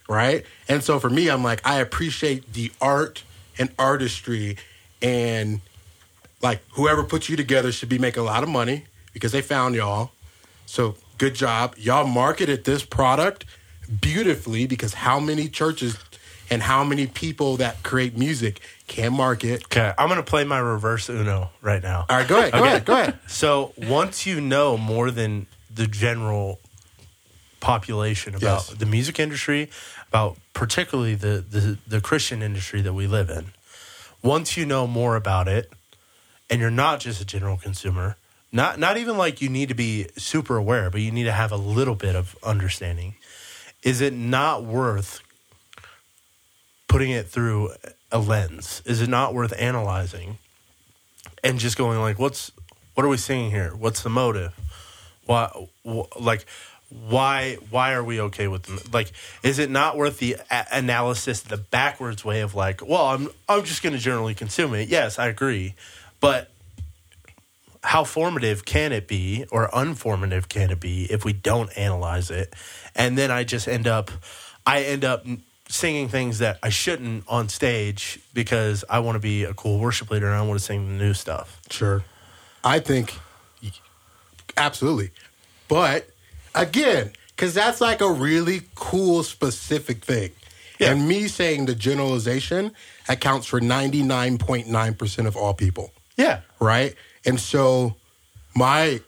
[0.08, 0.46] Right?
[0.68, 3.24] And so for me, I'm like, I appreciate the art
[3.58, 4.58] and artistry
[5.02, 5.62] and
[6.42, 9.76] like whoever put you together should be making a lot of money because they found
[9.76, 10.12] y'all.
[10.66, 11.76] So good job.
[11.78, 13.46] Y'all marketed this product
[14.02, 15.98] beautifully because how many churches
[16.54, 19.64] and how many people that create music can market.
[19.66, 22.06] Okay, I'm gonna play my reverse Uno right now.
[22.08, 22.68] All right, go ahead, go Okay.
[22.68, 23.20] ahead, go ahead.
[23.28, 26.60] So once you know more than the general
[27.60, 28.78] population about Yes.
[28.78, 29.70] the music industry,
[30.10, 33.46] about particularly the, the the Christian industry that we live in,
[34.22, 35.72] once you know more about it,
[36.50, 38.16] and you're not just a general consumer,
[38.52, 41.52] not not even like you need to be super aware, but you need to have
[41.52, 43.16] a little bit of understanding.
[43.82, 45.22] Is it not worth
[46.94, 47.72] putting it through
[48.12, 48.84] a lens?
[48.86, 50.38] Is it not worth analyzing
[51.44, 52.52] and just going like, what's
[52.94, 53.72] what are we seeing here?
[53.76, 54.54] What's the motive?
[55.26, 55.50] Why,
[55.84, 56.46] wh- like,
[57.10, 58.78] why why are we okay with them?
[58.94, 63.30] Like, is it not worth the a- analysis, the backwards way of like, well, I'm
[63.50, 64.88] I'm just going to generally consume it.
[64.88, 65.74] Yes, I agree,
[66.20, 66.52] but
[67.84, 72.54] how formative can it be or unformative can it be if we don't analyze it?
[72.94, 74.12] And then I just end up,
[74.66, 75.26] I end up
[75.74, 80.12] singing things that I shouldn't on stage because I want to be a cool worship
[80.12, 81.60] leader and I want to sing the new stuff.
[81.70, 82.04] Sure.
[82.64, 83.18] I think
[84.56, 85.12] absolutely.
[85.68, 86.08] But
[86.54, 90.32] again, because that's like a really cool, specific thing.
[90.80, 90.92] Yeah.
[90.92, 92.72] And me saying the generalization
[93.10, 96.42] accounts for 99.9% of all people, Yeah.
[96.60, 96.96] right?
[97.26, 97.96] And so
[98.56, 99.02] my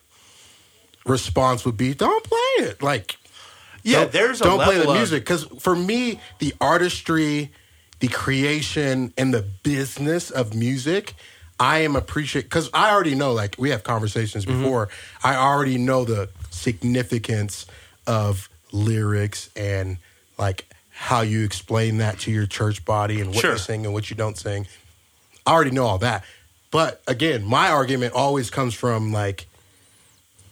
[1.06, 2.82] response would be don't play it.
[2.82, 3.18] Like,
[3.86, 7.52] Yeah, don't, there's a don't play the music because for me the artistry
[8.00, 11.14] the creation and the business of music
[11.60, 14.64] i am appreciate because i already know like we have conversations Mm-hmm.
[14.64, 14.90] before
[15.24, 17.66] i already know the significance
[18.06, 19.98] of lyrics and
[20.38, 23.54] like how you explain that to your church body and what Sure.
[23.54, 24.68] you sing and what you don't sing
[25.46, 26.24] i already know all that
[26.72, 29.48] but again my argument always comes from like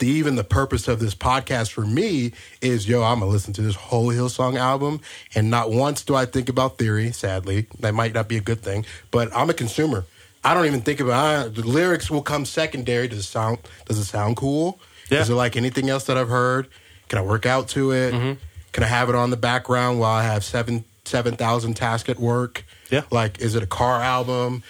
[0.04, 3.62] the, even the purpose of this podcast for me is yo, I'm gonna listen to
[3.62, 5.00] this whole Hillsong album,
[5.36, 7.12] and not once do I think about theory.
[7.12, 10.06] Sadly, that might not be a good thing, but I'm a consumer.
[10.44, 12.12] I don't even think about uh, the lyrics.
[12.12, 13.08] Will come secondary.
[13.08, 13.60] Does it sound?
[13.86, 14.80] Does it sound cool?
[15.10, 15.22] Yeah.
[15.22, 16.68] Is it like anything else that I've heard?
[17.08, 18.12] Can I work out to it?
[18.74, 22.20] Can I have it on the background while I have seven seven thousand tasks at
[22.20, 22.66] work?
[22.92, 23.04] Yeah.
[23.12, 24.64] Like, is it a car album?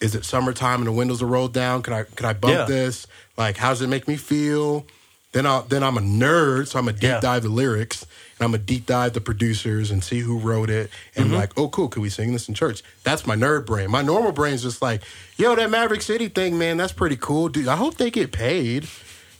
[0.00, 1.82] Is it summertime and the windows are rolled down?
[1.82, 2.64] Can I can I bump Yeah.
[2.64, 3.06] this?
[3.40, 4.86] Like, how does it make me feel?
[5.32, 7.20] Then I then I'm a nerd, so I'm a deep Yeah.
[7.20, 8.04] dive the lyrics
[8.38, 11.34] and I'm a deep dive the producers and see who wrote it and Mm-hmm.
[11.36, 12.82] like, oh cool, can we sing this in church?
[13.02, 13.90] That's my nerd brain.
[13.90, 15.02] My normal brain's just like,
[15.38, 17.68] yo, that Maverick City thing, man, that's pretty cool, dude.
[17.68, 18.88] I hope they get paid.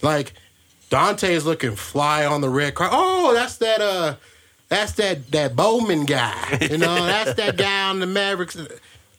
[0.00, 0.32] Like
[0.88, 2.88] Dante is looking fly on the red car.
[2.90, 4.14] Oh, that's that uh
[4.68, 6.56] that's that that Bowman guy.
[6.70, 8.56] You know, that's that guy on the Mavericks.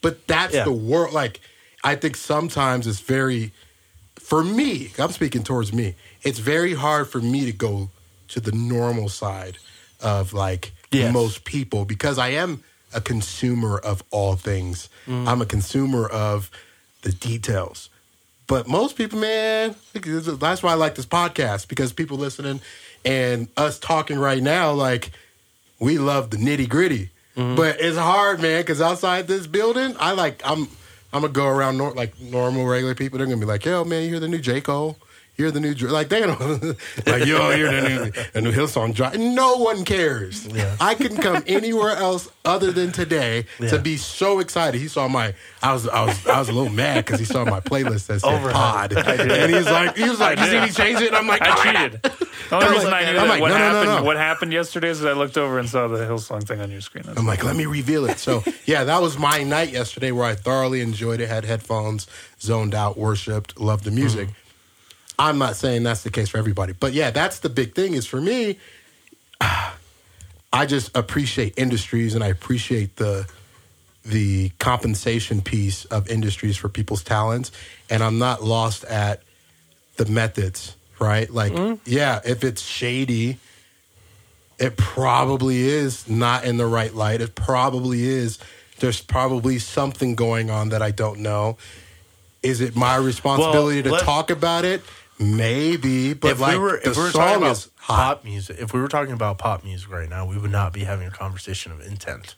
[0.00, 0.64] But that's Yeah.
[0.64, 1.40] the world like
[1.84, 3.52] I think sometimes it's very
[4.32, 5.94] for me, I'm speaking towards me.
[6.22, 7.90] It's very hard for me to go
[8.28, 9.58] to the normal side
[10.00, 11.12] of like Yes.
[11.12, 12.64] most people because I am
[12.94, 14.88] a consumer of all things.
[15.06, 15.28] Mm.
[15.28, 16.50] I'm a consumer of
[17.02, 17.90] the details.
[18.46, 22.62] But most people, man, that's why I like this podcast because people listening
[23.04, 25.10] and us talking right now, like
[25.78, 27.10] we love the nitty gritty.
[27.36, 27.56] Mm-hmm.
[27.56, 30.68] But it's hard, man, because outside this building, I like I'm
[31.12, 33.18] I'm gonna go around nor- like normal regular people.
[33.18, 34.96] They're gonna be like, "Yo, man, you hear the new J Cole?
[35.36, 36.38] You hear the new Dr-" like they don't
[37.06, 39.14] like yo, you hear the new the new Hillsong drop?
[39.14, 40.46] No one cares.
[40.46, 40.76] Yeah.
[40.80, 43.70] I couldn't come anywhere else other than today Yeah.
[43.70, 44.78] to be so excited.
[44.78, 47.44] He saw my I was I was I was a little mad because he saw
[47.46, 48.52] my playlist that said Overhyped.
[48.52, 51.40] pod, and he's like he was like, "You see me change it?" And I'm like,
[51.42, 52.11] I "Oh cheated.
[52.52, 53.72] God." The only I'm reason like- I knew I'm that like, what no, no, no,
[53.74, 54.02] happened no.
[54.04, 56.80] what happened yesterday is that I looked over and saw the Hillsong thing on your
[56.80, 57.04] screen.
[57.06, 58.18] That's I'm like, let me reveal it.
[58.18, 62.06] So yeah, that was my night yesterday where I thoroughly enjoyed it, had headphones,
[62.40, 64.28] zoned out, worshipped, loved the music.
[64.28, 64.34] Mm.
[65.18, 67.94] I'm not saying that's the case for everybody, but yeah, that's the big thing.
[67.94, 68.58] Is for me,
[69.40, 73.26] I just appreciate industries and I appreciate the
[74.04, 77.52] the compensation piece of industries for people's talents,
[77.88, 79.22] and I'm not lost at
[79.96, 80.74] the methods.
[81.02, 81.28] Right?
[81.28, 81.82] Like, mm-hmm.
[81.84, 83.38] yeah, if it's shady,
[84.58, 87.20] it probably is not in the right light.
[87.20, 88.38] It probably is.
[88.78, 91.56] There's probably something going on that I don't know.
[92.42, 94.82] Is it my responsibility Well, to let- talk about it?
[95.18, 98.80] Maybe, but if like we were if we were talking about pop music, if we
[98.80, 101.80] were talking about pop music right now, we would not be having a conversation of
[101.80, 102.34] intent.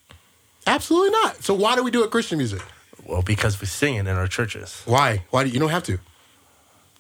[0.67, 1.43] Absolutely not.
[1.43, 2.61] So why do we do it Christian music?
[3.07, 4.83] Well, because we sing it in our churches.
[4.85, 5.25] Why?
[5.31, 5.99] Why do you don't have to?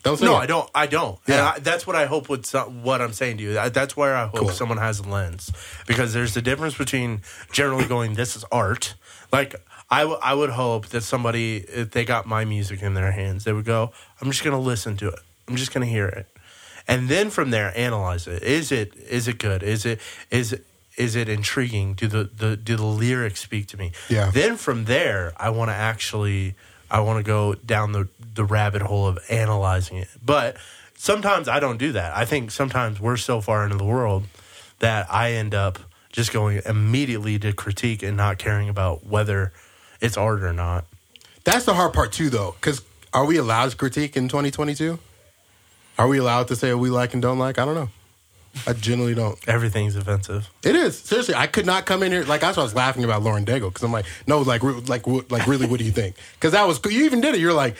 [0.04, 0.40] Don't No, it.
[0.40, 0.70] I don't.
[0.74, 1.18] I don't.
[1.26, 1.52] Yeah.
[1.56, 2.28] I, that's what I hope.
[2.28, 4.48] With some, what I'm saying to you, I- that's where I hope Cool.
[4.50, 5.50] someone has a lens,
[5.86, 8.94] because there's a difference between generally going, "This is art."
[9.32, 9.56] Like
[9.90, 13.44] I, w- I would hope that somebody, if they got my music in their hands,
[13.44, 15.18] they would go, "I'm just going to listen to it.
[15.48, 16.26] I'm just going to hear it,"
[16.86, 18.42] and then from there analyze it.
[18.42, 19.62] Is it is it good?
[19.62, 21.94] Is it is it is it intriguing?
[21.94, 23.92] Do the, the do the lyrics speak to me?
[24.10, 24.30] Yeah.
[24.30, 26.54] Then from there, I want to actually
[26.94, 30.08] I want to go down the the rabbit hole of analyzing it.
[30.24, 30.56] But
[30.96, 32.16] sometimes I don't do that.
[32.16, 34.26] I think sometimes we're so far into the world
[34.78, 35.80] that I end up
[36.12, 39.52] just going immediately to critique and not caring about whether
[40.00, 40.84] it's art or not.
[41.42, 42.54] That's the hard part too, though.
[42.60, 42.80] Because
[43.12, 45.00] are we allowed to critique in 2022?
[45.98, 47.58] Are we allowed to say what we like and don't like?
[47.58, 47.88] I don't know.
[48.66, 49.38] I generally don't.
[49.48, 50.48] Everything's offensive.
[50.62, 51.34] It is seriously.
[51.34, 53.68] I could not come in here like that's why I was laughing about Lauren Daigle
[53.68, 56.16] because I'm like, no, like, re- like, what- like, really, what do you think?
[56.34, 57.40] Because that was you even did it.
[57.40, 57.76] You're like,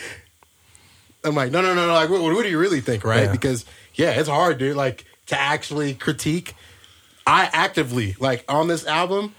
[1.22, 1.92] I'm like, no, no, no, no.
[1.92, 3.24] Like, what, what do you really think, right?
[3.24, 3.32] Yeah.
[3.32, 4.76] Because yeah, it's hard, dude.
[4.76, 6.54] Like to actually critique.
[7.26, 9.34] I actively like on this album.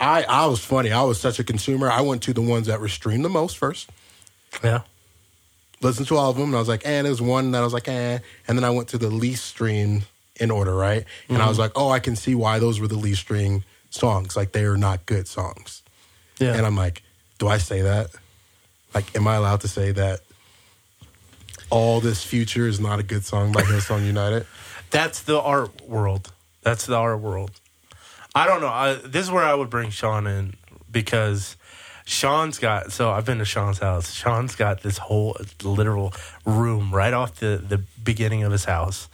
[0.00, 0.90] I I was funny.
[0.90, 1.90] I was such a consumer.
[1.90, 3.88] I went to the ones that were streamed the most first.
[4.64, 4.80] Yeah.
[5.82, 7.72] listened to all of them, and I was like, eh, there's one that I was
[7.74, 10.04] like, eh, and then I went to the least streamed
[10.38, 11.04] in order, right?
[11.28, 11.62] And I was mm-hmm.
[11.62, 14.36] like, oh, I can see why those were the least string songs.
[14.36, 15.82] Like they are not good songs.
[16.38, 16.54] Yeah.
[16.54, 17.02] And I'm like,
[17.38, 18.10] do I say that?
[18.94, 20.20] Like, am I allowed to say that?
[21.68, 24.46] All this future is not a good song by Hillsong United.
[24.90, 26.32] That's the art world.
[26.62, 27.50] That's the art world.
[28.34, 28.68] I don't know.
[28.68, 30.54] I, this is where I would bring Sean in
[30.90, 31.56] because
[32.04, 32.92] Sean's got.
[32.92, 34.12] So I've been to Sean's house.
[34.12, 36.12] Sean's got this whole literal
[36.44, 39.08] room right off the the beginning of his house.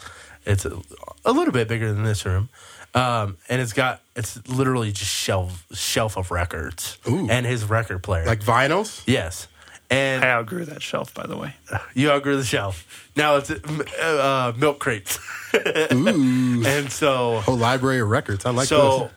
[0.44, 0.81] It's a,
[1.24, 2.48] a little bit bigger than this room,
[2.94, 7.28] um, and it's got it's literally just shelf shelf of records Ooh.
[7.31, 8.26] and his record player.
[8.26, 9.02] Like vinyls?
[9.07, 9.46] yes,
[9.90, 11.55] and I outgrew that shelf, by the way.
[11.94, 13.11] you outgrew the shelf.
[13.16, 13.55] Now it's uh,
[14.00, 15.18] uh, milk crates,
[15.55, 16.62] Ooh.
[16.66, 18.44] and so Whole library of records.
[18.44, 19.11] I like so those.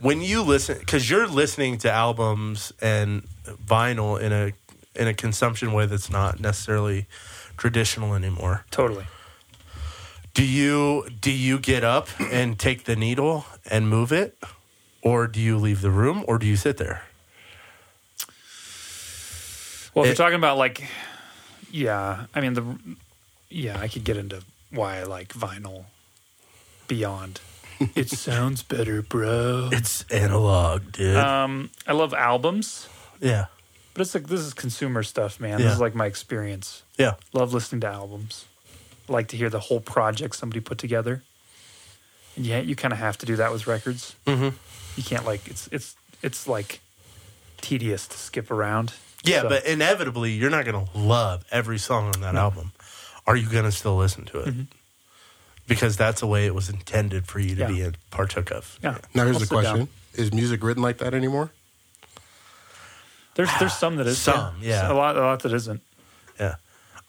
[0.00, 4.52] when you listen, because you're listening to albums and vinyl in a
[4.94, 7.06] in a consumption way that's not necessarily
[7.56, 8.64] traditional anymore.
[8.70, 9.04] Totally.
[10.34, 14.38] Do you do you get up and take the needle and move it,
[15.02, 17.02] or do you leave the room, or do you sit there?
[19.94, 20.84] Well, if It- you're talking about like,
[21.70, 22.64] yeah, I mean the,
[23.50, 25.84] yeah, I could get into why I like vinyl
[26.88, 27.40] beyond.
[27.94, 29.68] it sounds better, bro.
[29.72, 31.16] It's analog, dude.
[31.16, 32.88] Um, I love albums,
[33.20, 33.46] yeah,
[33.92, 35.58] but it's like this is consumer stuff, man.
[35.58, 35.66] Yeah.
[35.66, 36.84] This is like my experience.
[36.96, 37.14] yeah.
[37.34, 38.46] Love listening to albums.
[39.12, 41.22] Like to hear the whole project somebody put together.
[42.36, 44.16] And yeah, you kind of have to do that with records.
[44.26, 44.54] Mhm.
[44.96, 46.80] You can't like it's it's it's like
[47.60, 48.92] tedious to skip around.
[49.24, 52.72] Yeah, So- but inevitably, you're not going to love every song on that album.
[53.26, 54.54] Are you going to still listen to it?
[55.68, 57.74] Because that's the way it was intended for you to Mm-hmm.
[57.76, 57.88] Yeah.
[57.90, 58.78] be a partook of.
[58.82, 58.98] yeah.
[59.14, 59.62] Now here's I'll the sit down.
[59.62, 61.52] question: Is music written like that anymore?
[63.34, 64.90] There's there's some that is Some, yeah.
[64.90, 65.80] a lot a lot that isn't.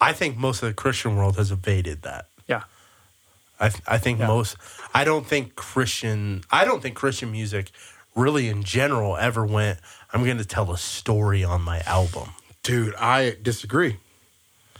[0.04, 0.10] Yeah.
[0.10, 2.26] I think most of the Christian world has evaded that.
[2.46, 2.62] Yeah,
[3.58, 4.26] I, th- I think Yeah.
[4.26, 4.56] most,
[4.92, 7.70] I don't think Christian, I don't think Christian music
[8.14, 9.78] really in general ever went,
[10.12, 12.30] I'm going to tell a story on my album.
[12.62, 13.96] Dude, I disagree.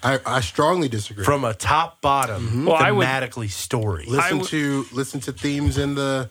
[0.02, 1.24] I, I strongly disagree.
[1.24, 2.66] From a top bottom, mm-hmm.
[2.66, 3.06] Well, I would-
[3.48, 4.04] story.
[4.06, 6.28] listen would- to listen to themes in the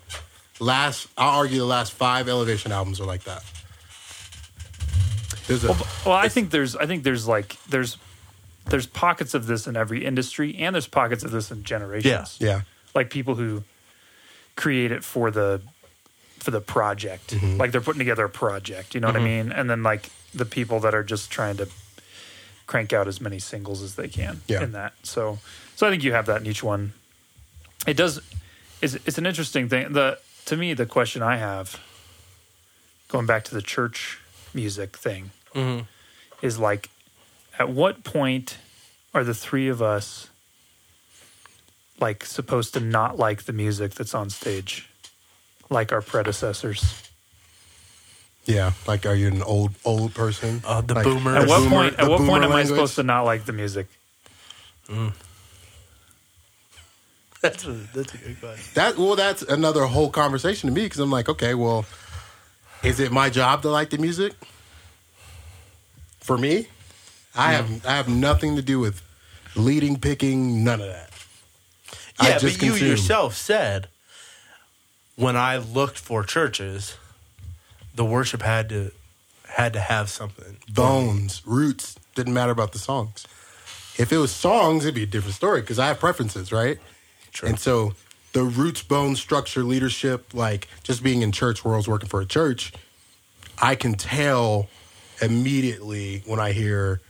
[0.60, 1.08] last.
[1.18, 3.44] I'll argue the last five Elevation albums are like that.
[5.48, 5.70] There's a
[6.06, 7.98] Well, I think there's I think there's like there's
[8.66, 12.38] there's pockets of this in every industry, and there's pockets of this in generations.
[12.40, 12.48] Yeah.
[12.48, 12.62] yeah.
[12.96, 13.64] like people who
[14.56, 15.62] create it for the
[16.40, 17.58] for the project, Mm-hmm.
[17.58, 18.94] like they're putting together a project.
[18.96, 19.52] You know what I mean?
[19.52, 21.70] And then like the people that are just trying to
[22.68, 24.64] crank out as many singles as they can Yeah.
[24.64, 24.94] in that.
[25.04, 25.40] So
[25.76, 26.94] so I think you have that in each one.
[27.88, 28.22] It does.
[28.82, 29.94] It's, it's an interesting thing.
[29.94, 31.80] The to me the question I have,
[33.08, 34.20] going back to the church
[34.54, 35.32] music thing,
[36.42, 36.90] is like,
[37.60, 38.58] at what point
[39.14, 40.30] are the three of us
[42.00, 44.90] like supposed to not like the music that's on stage,
[45.70, 47.02] like our predecessors?
[48.46, 50.62] Yeah, like are you an old old person?
[50.66, 51.44] Uh, the Like, boomers.
[51.44, 52.00] At what boomer- point?
[52.00, 53.88] At what point boomer am I supposed to not like the music?
[57.42, 58.72] that's, a, that's a good question.
[58.76, 61.86] That well, that's another whole conversation to me because I'm like, okay, well,
[62.84, 64.34] is it my job to like the music?
[66.20, 66.68] For me,
[67.36, 69.02] I have I have nothing to do with
[69.56, 71.10] leading, picking, none of that.
[72.20, 73.88] I Yeah, but you yourself said
[75.16, 76.98] when I looked for churches,
[77.96, 78.92] the worship had to
[79.48, 80.58] had to have something.
[80.74, 81.96] bones, roots.
[82.16, 83.26] Didn't matter about the songs.
[83.98, 86.80] If it was songs, it'd be a different story because I have preferences, right?
[87.32, 87.50] True.
[87.50, 87.94] And so
[88.34, 92.22] the roots, bone, structure, leadership, like just being in church where I was working for
[92.22, 92.74] a church,
[93.62, 94.68] I can tell
[95.22, 97.02] immediately when I hear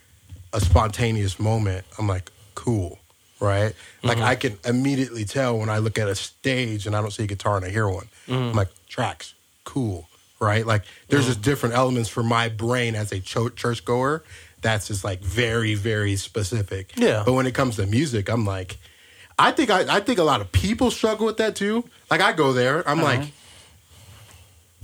[0.54, 1.86] a spontaneous moment.
[1.98, 3.00] I'm like, cool,
[3.40, 3.74] right?
[4.04, 4.26] Like mm-hmm.
[4.26, 7.28] I can immediately tell when I look at a stage and I don't see a
[7.28, 8.08] guitar and I hear one.
[8.28, 8.34] Mm-hmm.
[8.34, 10.08] I'm like, tracks, cool,
[10.40, 10.66] right?
[10.66, 11.44] Like there's just mm.
[11.44, 14.24] different elements for my brain as a cho- churchgoer.
[14.62, 16.94] That's just like very, very specific.
[16.96, 17.24] Yeah.
[17.26, 18.78] But when it comes to music, I'm like,
[19.38, 21.84] I think I, I think a lot of people struggle with that too.
[22.10, 23.18] Like I go there, I'm uh-huh.
[23.18, 23.34] like,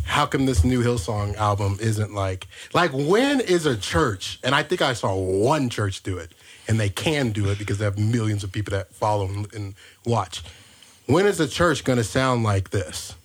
[0.09, 4.39] how come this new Hillsong album isn't like like when is a church?
[4.43, 6.31] And I think I saw one church do it,
[6.67, 9.75] and they can do it because they have millions of people that follow and, and
[10.05, 10.43] watch.
[11.05, 13.15] When is a church going to sound like this?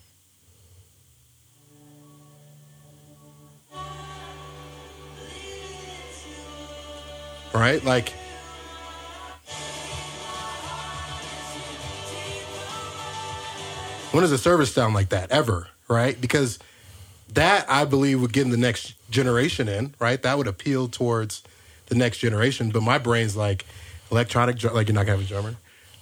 [7.51, 8.13] Right, like.
[14.11, 15.67] When does a service sound like that ever?
[15.87, 16.19] Right?
[16.19, 16.59] Because
[17.33, 20.21] that I believe would get the next generation in, right?
[20.21, 21.43] That would appeal towards
[21.87, 22.69] the next generation.
[22.69, 23.65] But my brain's like
[24.11, 25.55] electronic, like you're not gonna have a drummer.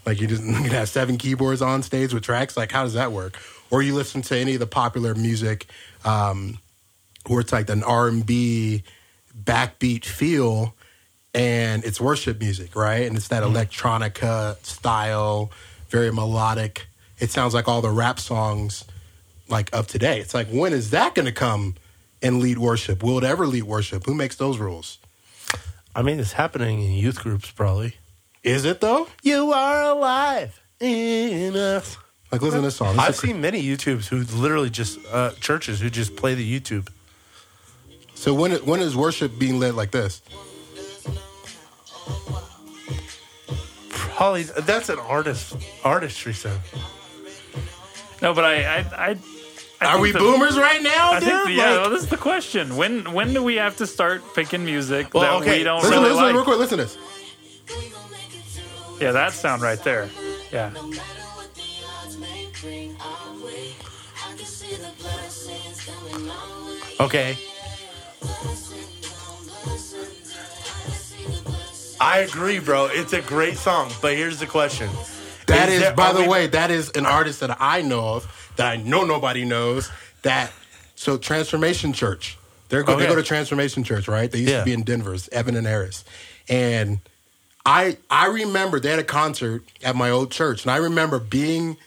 [0.05, 2.57] Like you just gonna have seven keyboards on stage with tracks.
[2.57, 3.37] Like how does that work?
[3.71, 5.65] Or you listen to any of the popular music,
[6.05, 6.59] um,
[7.27, 8.83] where it's like an R and B
[9.43, 10.75] backbeat feel,
[11.33, 13.07] and it's worship music, right?
[13.07, 15.51] And it's that electronica style,
[15.89, 16.85] very melodic.
[17.17, 18.85] It sounds like all the rap songs
[19.53, 20.19] like of today.
[20.19, 21.75] It's like when is that going to come
[22.21, 23.01] and lead worship?
[23.03, 24.05] Will it ever lead worship?
[24.05, 24.97] Who makes those rules?
[25.95, 27.95] I mean, it's happening in youth groups, probably.
[28.43, 29.07] Is it though?
[29.21, 31.97] You are alive in us.
[32.31, 32.95] Like listen to this song.
[32.95, 36.59] This I've is- seen many YouTubes who literally just uh, churches who just play the
[36.59, 36.89] YouTube.
[38.15, 40.21] so when when is worship being led like this?
[43.89, 46.61] Probably that's an artist artistry sound.
[48.21, 49.17] No, but I, I, I, I
[49.89, 51.29] Are we boomers right now, I dude?
[51.29, 52.75] think, yeah, Like- well, this is the question.
[52.75, 55.91] When when do we have to start picking music Well, that okay, we don't listen,
[55.91, 56.33] really listen, like?
[56.35, 56.59] real quick.
[56.59, 56.97] Listen to this.
[59.01, 60.09] Yeah, that sound right there.
[60.51, 60.71] Yeah.
[66.99, 67.37] Okay.
[71.99, 72.85] I agree, bro.
[72.87, 74.89] It's a great song, but here's the question.
[75.53, 78.51] That is, there- by the we- way, that is an artist that I know of
[78.57, 79.89] that I know nobody knows.
[80.23, 80.51] That
[80.95, 82.37] so Transformation Church.
[82.69, 83.03] They're go, Okay.
[83.03, 84.31] they go to Transformation Church, right?
[84.31, 84.59] They used Yeah.
[84.59, 86.03] to be in Denver, it's Evan and Harris,
[86.49, 86.99] and
[87.65, 91.77] I I remember they had a concert at my old church, and I remember being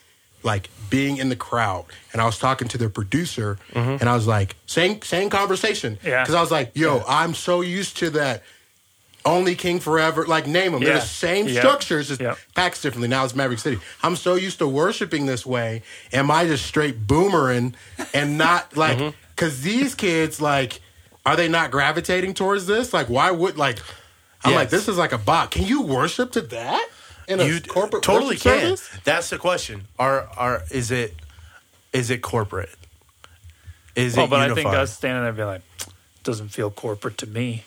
[0.42, 3.96] like being in the crowd, and I was talking to their producer, Mm-hmm.
[4.00, 6.22] and I was like, same same conversation, Yeah.
[6.22, 8.42] because I was like, yo, I'm so used to that.
[9.26, 10.82] Only King Forever, like name them.
[10.82, 11.56] They're the same Yep.
[11.58, 12.38] structures, just Yep.
[12.54, 13.08] packs differently.
[13.08, 13.78] Now it's Maverick City.
[14.02, 15.82] I'm so used to worshiping this way.
[16.12, 17.74] Am I just straight boomering
[18.14, 18.96] and not like?
[18.98, 19.16] Mm-hmm.
[19.34, 20.80] Because these kids, like,
[21.26, 22.94] are they not gravitating towards this?
[22.94, 23.80] Like, why would like?
[24.44, 25.50] I'm like, this is like a bot.
[25.50, 26.88] Can you worship to that
[27.26, 28.76] in a You corporate totally can.
[28.76, 28.88] service?
[29.04, 29.88] That's the question.
[29.98, 31.16] Are are is it
[31.92, 32.70] is it corporate?
[33.96, 35.62] Is Well, it but I think us standing there being like,
[36.22, 37.64] doesn't feel corporate to me.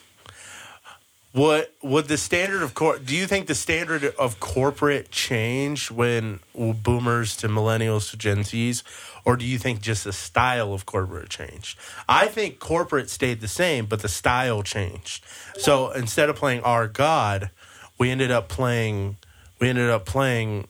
[1.31, 6.39] What would the standard of cor- do you think the standard of corporate change when
[6.55, 8.81] boomers to millennials to Gen Zs
[9.25, 11.77] or do you think just the style of corporate changed?
[12.07, 15.23] I think corporate stayed the same but the style changed.
[15.57, 17.51] So instead of playing our god,
[17.99, 19.17] we ended up playing
[19.59, 20.67] we ended up playing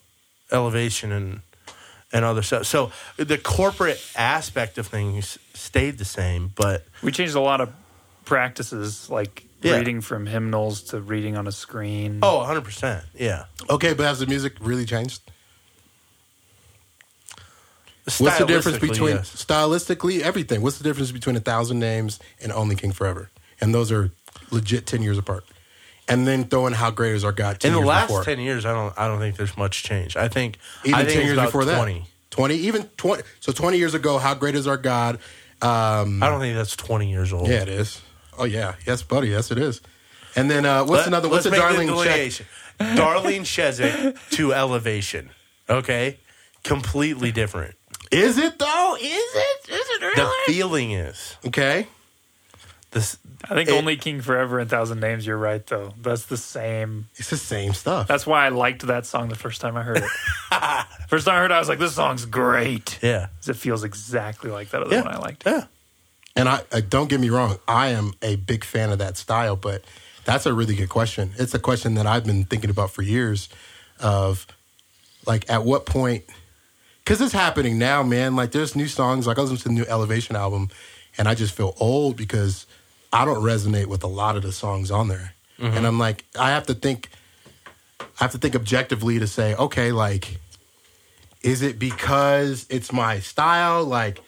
[0.52, 1.42] elevation and
[2.12, 2.66] and other stuff.
[2.66, 7.72] So the corporate aspect of things stayed the same, but We changed a lot of
[8.26, 9.78] practices, like Yeah.
[9.78, 12.20] reading from hymnals to reading on a screen.
[12.24, 13.04] oh, 100%.
[13.16, 13.46] Yeah.
[13.70, 15.22] Okay, but has the music really changed?
[18.18, 19.46] What's the difference between yes.
[19.46, 20.62] stylistically everything?
[20.62, 23.30] What's the difference between a thousand names and Only King Forever?
[23.62, 24.12] And those are
[24.52, 25.44] legit ten years apart.
[26.08, 28.24] And then throwing How Great Is Our God 10 in the years last before.
[28.24, 31.20] 10 years i don't i don't think there's much change i think even I think
[31.20, 34.66] 10 years before 20 that 20 even 20 so 20 years ago how great is
[34.66, 35.20] our god
[35.62, 38.02] um i don't think that's 20 years old yeah it is
[38.40, 39.82] oh yeah yes buddy yes it is
[40.36, 42.46] and then uh what's Let- another what's let's a make the Darlene Zschech delineation.
[42.80, 45.30] Darlene Zschech to elevation
[45.70, 46.18] okay
[46.64, 47.76] completely different
[48.12, 50.16] is it though is it is it really?
[50.16, 51.88] the feeling is okay
[52.92, 55.26] this I think it- only King Forever and Thousand Names.
[55.26, 55.94] You're right, though.
[56.02, 57.08] That's the same.
[57.16, 59.98] it's the same stuff That's why I liked that song the first time I heard
[59.98, 60.04] it.
[61.08, 63.00] first time I heard it, I was like, this song's great.
[63.02, 65.44] yeah 'Cause It feels exactly like that other yeah one I liked.
[65.46, 65.66] yeah
[66.36, 69.56] and I, I don't get me wrong i am a big fan of that style
[69.56, 69.84] but
[70.26, 71.32] that's a really good question.
[71.38, 73.50] It's a question that i've been thinking about for years
[74.00, 74.46] of
[75.26, 76.24] like at what point
[77.04, 78.36] because it's happening now man.
[78.36, 80.70] Like there's new songs like i was listening to the new elevation album
[81.18, 82.68] and i just feel old because
[83.12, 85.34] i don't resonate with a lot of the songs on there.
[85.58, 85.78] Mm-hmm.
[85.78, 87.10] And i'm like i have to think
[88.00, 90.40] i have to think objectively to say okay like
[91.42, 93.86] is it because it's my style?
[93.86, 94.22] Like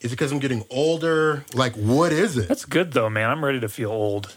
[0.00, 3.30] is it because i'm getting older like what is it That's good, though, man.
[3.30, 4.36] I'm ready to feel old.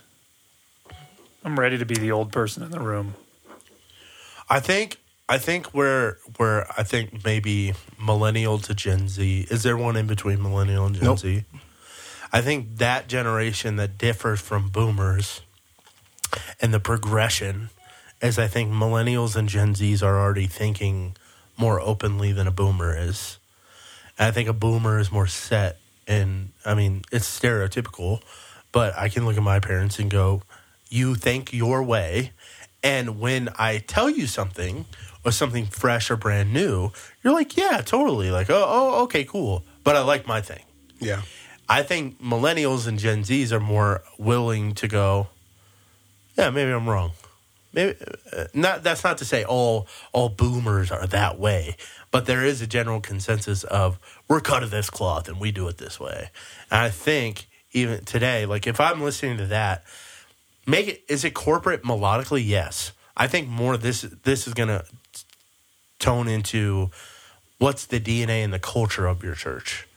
[1.44, 3.16] I'm ready to be the old person in the room.
[4.50, 4.98] I think
[5.30, 10.08] I think we're we're I think maybe millennial to Gen Z is there one in
[10.08, 11.20] between millennial and Gen Nope.
[11.20, 11.44] Z?
[12.34, 15.42] I think that generation that differs from boomers
[16.62, 17.70] and the progression
[18.22, 21.16] is I think millennials and Gen Zs are already thinking
[21.58, 23.38] more openly than a boomer is.
[24.22, 28.22] And I think a boomer is more set and I mean it's stereotypical,
[28.72, 30.44] but I can look at my parents and go,
[30.90, 32.32] You think your way
[32.84, 34.86] and when I tell you something
[35.26, 36.92] or something fresh or brand new,
[37.24, 38.30] you're like, Yeah, totally.
[38.30, 39.64] Like, oh, oh okay, cool.
[39.84, 40.66] But I like my thing.
[41.00, 41.24] yeah
[41.68, 45.30] I think millennials and Gen Zs are more willing to go,
[46.38, 47.14] Yeah, maybe I'm wrong.
[47.74, 47.96] Maybe
[48.36, 48.84] uh, not.
[48.84, 51.78] That's not to say all all boomers are that way,
[52.12, 55.68] but there is a general consensus of we're cut of this cloth and we do
[55.68, 56.30] it this way.
[56.70, 59.84] And I think even today, like if I'm listening to that,
[60.68, 62.46] make it is it corporate melodically?
[62.46, 63.78] Yes, I think more.
[63.78, 64.84] This this is gonna
[66.00, 66.90] tone into
[67.58, 69.88] what's the DNA and the culture of your church.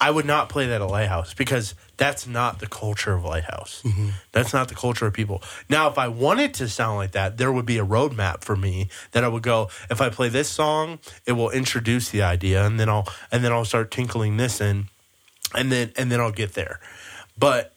[0.00, 3.82] I would not play that at Lighthouse because that's not the culture of Lighthouse.
[3.84, 4.08] Mm-hmm.
[4.32, 5.42] That's not the culture of people.
[5.68, 8.88] Now, if I wanted to sound like that, there would be a roadmap for me
[9.12, 9.70] that I would go.
[9.90, 13.52] If I play this song, it will introduce the idea, and then I'll and then
[13.52, 14.88] I'll start tinkling this in,
[15.54, 16.80] and then and then I'll get there.
[17.38, 17.72] But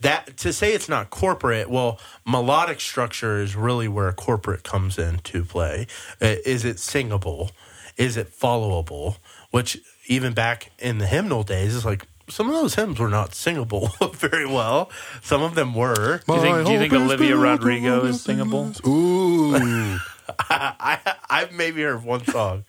[0.00, 5.44] that to say it's not corporate well melodic structure is really where corporate comes into
[5.44, 5.86] play
[6.20, 7.50] is it singable
[7.96, 9.16] is it followable
[9.50, 9.78] which
[10.08, 13.88] even back in the hymnal days it's like some of those hymns were not singable
[14.14, 14.90] very well
[15.22, 18.72] some of them were Do you think, do you think Olivia built Rodrigo is singable?
[18.86, 19.54] Ooh,
[20.50, 20.98] i
[21.30, 22.64] i've maybe heard one song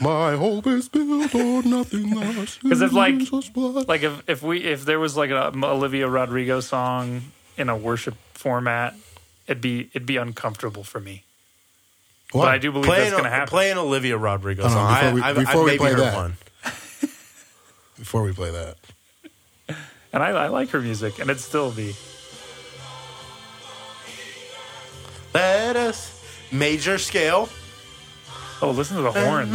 [0.00, 2.58] my hope is built on nothing less.
[2.68, 3.20] 'Cause if, like-
[3.88, 7.22] Like if if we if there was like an Olivia Rodrigo song
[7.56, 8.96] in a worship format,
[9.46, 11.22] it'd be it'd be uncomfortable for me.
[12.32, 13.46] But I do believe play that's going to happen.
[13.48, 15.90] play an olivia rodrigo song on, before we- I, I've, before I've we maybe play
[15.90, 16.14] heard that.
[16.16, 16.36] one
[17.98, 18.76] Before we play that,
[20.12, 21.94] and I, I like her music, and it'd still be.
[25.32, 26.22] let us
[26.52, 27.48] major scale
[28.62, 29.50] Oh, listen to the horns.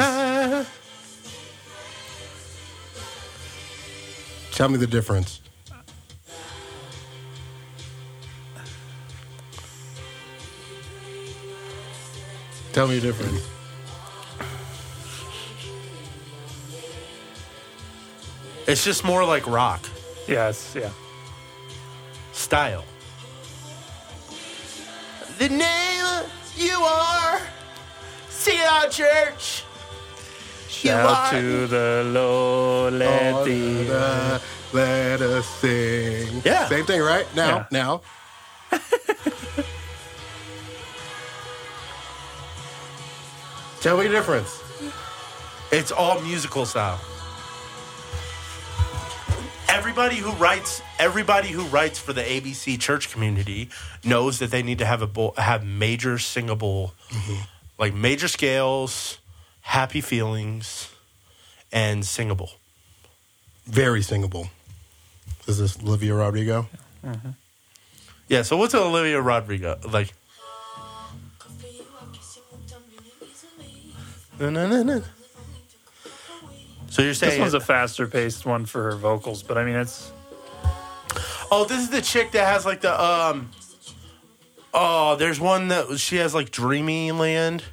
[4.51, 5.41] tell me the difference.
[12.71, 13.58] Tell me the difference.
[18.71, 19.81] It's just more like rock
[20.27, 20.91] Yes, yeah.
[22.33, 22.83] style.
[25.39, 26.05] The name
[26.57, 27.41] you are,
[28.29, 29.63] see our church.
[30.83, 34.39] You Shout are- to the Lord, let the uh,
[34.71, 36.41] let us sing.
[36.45, 36.67] Yeah.
[36.69, 37.25] Same thing, right?
[37.35, 37.65] Now, Yeah.
[37.71, 38.01] now.
[43.81, 44.61] Tell me the difference.
[45.71, 46.99] It's all musical style.
[49.71, 53.69] Everybody who writes, everybody who writes for the ABC church community
[54.03, 57.41] knows that they need to have a bo- have major singable, mm-hmm.
[57.77, 59.19] like major scales,
[59.61, 60.89] happy feelings,
[61.71, 62.49] and singable.
[63.65, 64.49] Very singable.
[65.47, 66.67] Is this Olivia Rodrigo?
[67.03, 67.29] Uh-huh.
[68.27, 68.41] Yeah.
[68.41, 70.13] So what's Olivia Rodrigo like?
[74.39, 75.03] No, no, no, no.
[76.89, 79.75] So you're saying This one's a faster paced one for her vocals, but I mean
[79.75, 80.11] it's
[81.51, 83.49] Oh, this is the chick that has like the um.
[84.71, 87.63] Oh, there's one that she has like Dreamy Land.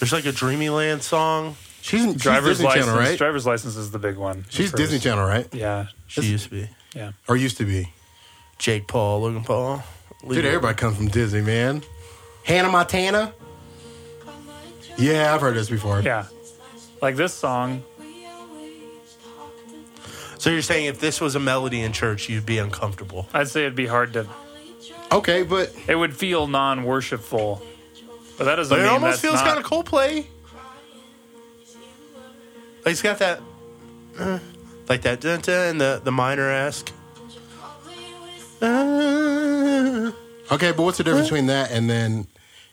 [0.00, 1.54] There's like a Dreamy Land song.
[1.80, 2.86] She's, she's driver's Disney license.
[2.86, 3.18] Channel, right?
[3.18, 4.44] Driver's license is the big one.
[4.48, 4.76] she's First.
[4.76, 5.46] Disney Channel, right?
[5.54, 7.12] Yeah, She used to be yeah.
[7.28, 7.92] Or used to be.
[8.58, 9.82] Jake Paul, Logan Paul.
[10.28, 11.82] Dude, everybody comes from Disney, man.
[12.44, 13.32] Hannah Montana.
[14.96, 16.00] Yeah, I've heard this before.
[16.00, 16.26] Yeah.
[17.02, 17.82] Like this song,
[20.44, 23.26] So you're saying if this was a melody in church, you'd be uncomfortable.
[23.32, 24.26] I'd say it'd be hard to.
[25.10, 27.62] Okay, but It would feel non worshipful,
[28.36, 29.46] but that doesn't But it mean almost that's feels not.
[29.46, 30.26] kind of Coldplay.
[32.84, 33.40] Like it's got that,
[34.18, 34.38] uh,
[34.86, 36.92] like that dun, dun, and the the minor esque.
[38.60, 40.12] Uh,
[40.52, 42.26] okay, but what's the difference between that and then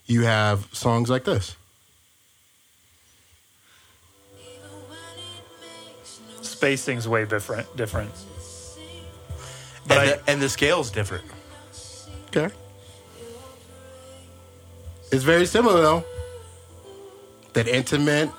[0.08, 1.56] you have songs like this?
[6.62, 7.76] Spacing's way different.
[7.76, 8.12] Different.
[8.14, 11.24] and, But I- the, and the scale's different.
[12.28, 12.54] Okay.
[15.12, 16.04] It's very similar though.
[17.54, 18.30] That intimate.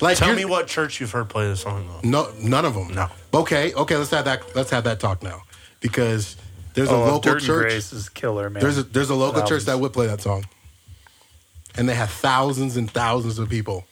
[0.00, 2.08] Like Tell me what church you've heard play this song though.
[2.08, 2.94] No, none of them.
[2.94, 3.08] No.
[3.34, 3.96] Okay, okay.
[3.96, 4.42] Let's have that.
[4.56, 5.42] Let's have that talk now,
[5.80, 6.36] because
[6.74, 7.62] there's a Oh, local Dirt and church.
[7.70, 8.62] Grace is killer, man.
[8.62, 9.48] There's a there's a local Albums.
[9.50, 10.44] church that would play that song,
[11.76, 13.84] and they have thousands and thousands of people,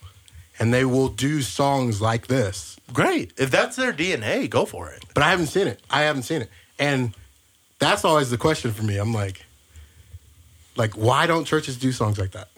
[0.58, 2.76] and they will do songs like this.
[2.92, 3.32] Great.
[3.36, 5.04] If that's their DNA, go for it.
[5.14, 5.80] But I haven't seen it.
[5.90, 7.14] I haven't seen it, and
[7.78, 8.96] that's always the question for me.
[8.96, 9.44] I'm like,
[10.76, 12.48] like, why don't churches do songs like that?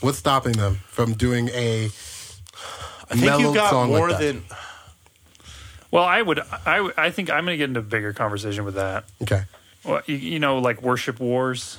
[0.00, 1.88] What's stopping them from doing a I
[3.10, 4.20] think mellow you got song like more that?
[4.20, 4.42] than
[5.92, 6.40] well, I would.
[6.40, 9.04] I, I think I'm going to get into a bigger conversation with that.
[9.22, 9.42] okay?
[9.84, 11.78] Well, you, you know, like worship wars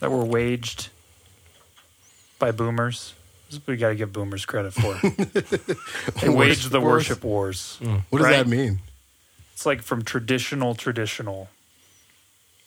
[0.00, 0.90] that were waged
[2.38, 3.14] by boomers.
[3.50, 4.94] This is we got to give boomers credit for.
[6.20, 7.78] they waged the worship wars.
[7.82, 8.02] Mm.
[8.10, 8.36] What does Right.
[8.36, 8.80] that mean?
[9.52, 11.48] it's like from traditional traditional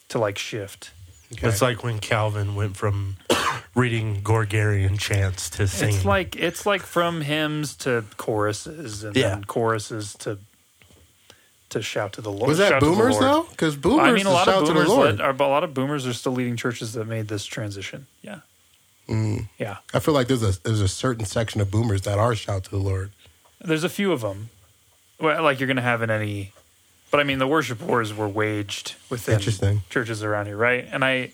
[0.09, 0.91] to like shift.
[1.31, 1.47] Okay.
[1.47, 3.15] It's like when Calvin went from
[3.75, 5.95] reading Gregorian chants to singing.
[5.95, 9.29] It's like it's like from hymns to choruses and Yeah.
[9.29, 10.38] then choruses to
[11.69, 12.47] to shout to the Lord.
[12.49, 13.47] was that shout boomers though?
[13.49, 14.88] Because boomers I mean, a lot of boomers.
[14.88, 15.17] Lord.
[15.17, 18.05] Led, are, a lot of boomers are still leading churches that made this transition.
[18.21, 18.41] Yeah,
[19.08, 19.49] Mm.
[19.58, 19.78] yeah.
[19.93, 22.70] I feel like there's a there's a certain section of boomers that are shout to
[22.70, 23.12] the Lord.
[23.60, 24.49] There's a few of them.
[25.20, 26.51] Well, like you're going to have in any,
[27.12, 29.39] but I mean, the worship wars were waged within
[29.89, 30.88] churches around here, right?
[30.91, 31.32] And I,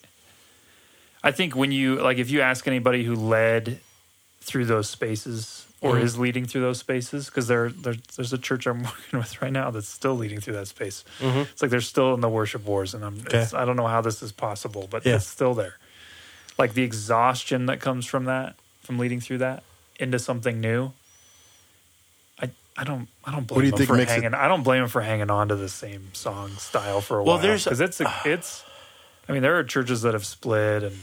[1.24, 3.80] I think when you like, if you ask anybody who led
[4.42, 6.04] through those spaces or Mm-hmm.
[6.06, 9.52] is leading through those spaces, because there, there, there's a church I'm working with right
[9.54, 11.06] now that's still leading through that space.
[11.22, 13.56] It's like they're still in the worship wars, and I'm, it's, Mm-hmm.
[13.56, 13.62] Okay.
[13.62, 15.16] I don't know how this is possible, but Yeah.
[15.16, 15.78] it's still there.
[16.60, 19.64] Like the exhaustion that comes from that, from leading through that
[20.00, 20.92] into something new.
[22.40, 24.34] I, I don't I don't blame do you think for makes it- hanging.
[24.34, 27.36] I don't blame them for hanging on to the same song style for a Well,
[27.36, 27.42] while.
[27.42, 28.64] there's- because it's a, it's.
[29.28, 30.98] I mean, there are churches that have split and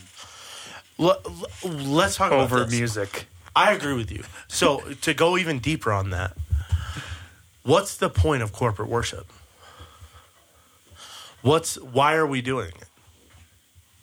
[0.98, 2.78] L- l- let's talk over about this.
[2.78, 3.26] music.
[3.54, 4.24] I agree with you.
[4.48, 6.36] So to go even deeper on that,
[7.62, 9.26] what's the point of corporate worship?
[11.42, 12.85] What's why are we doing it?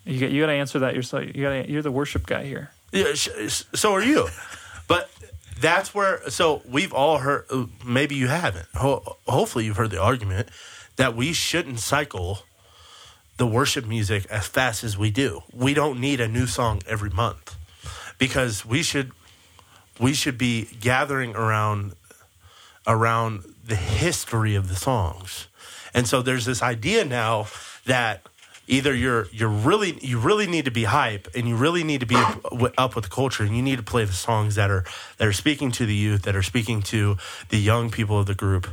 [0.04, 1.24] You got you got to answer that yourself.
[1.34, 2.70] You got you're the worship guy here.
[2.92, 4.28] Yeah, so are you.
[4.86, 5.10] But
[5.58, 6.28] that's where.
[6.30, 7.46] So we've all heard.
[7.84, 8.66] Maybe you haven't.
[8.74, 10.48] Ho- hopefully, you've heard the argument
[10.96, 12.40] that we shouldn't cycle
[13.36, 15.42] the worship music as fast as we do.
[15.52, 17.56] We don't need a new song every month
[18.18, 19.10] because we should
[19.98, 21.94] we should be gathering around
[22.86, 25.48] around the history of the songs.
[25.94, 27.46] And so there's this idea now
[27.86, 28.26] that
[28.66, 32.06] either you're you're really you really need to be hype and you really need to
[32.06, 34.84] be up, with the culture and you need to play the songs that are
[35.18, 37.16] that are speaking to the youth that are speaking to
[37.50, 38.68] the young people of the group.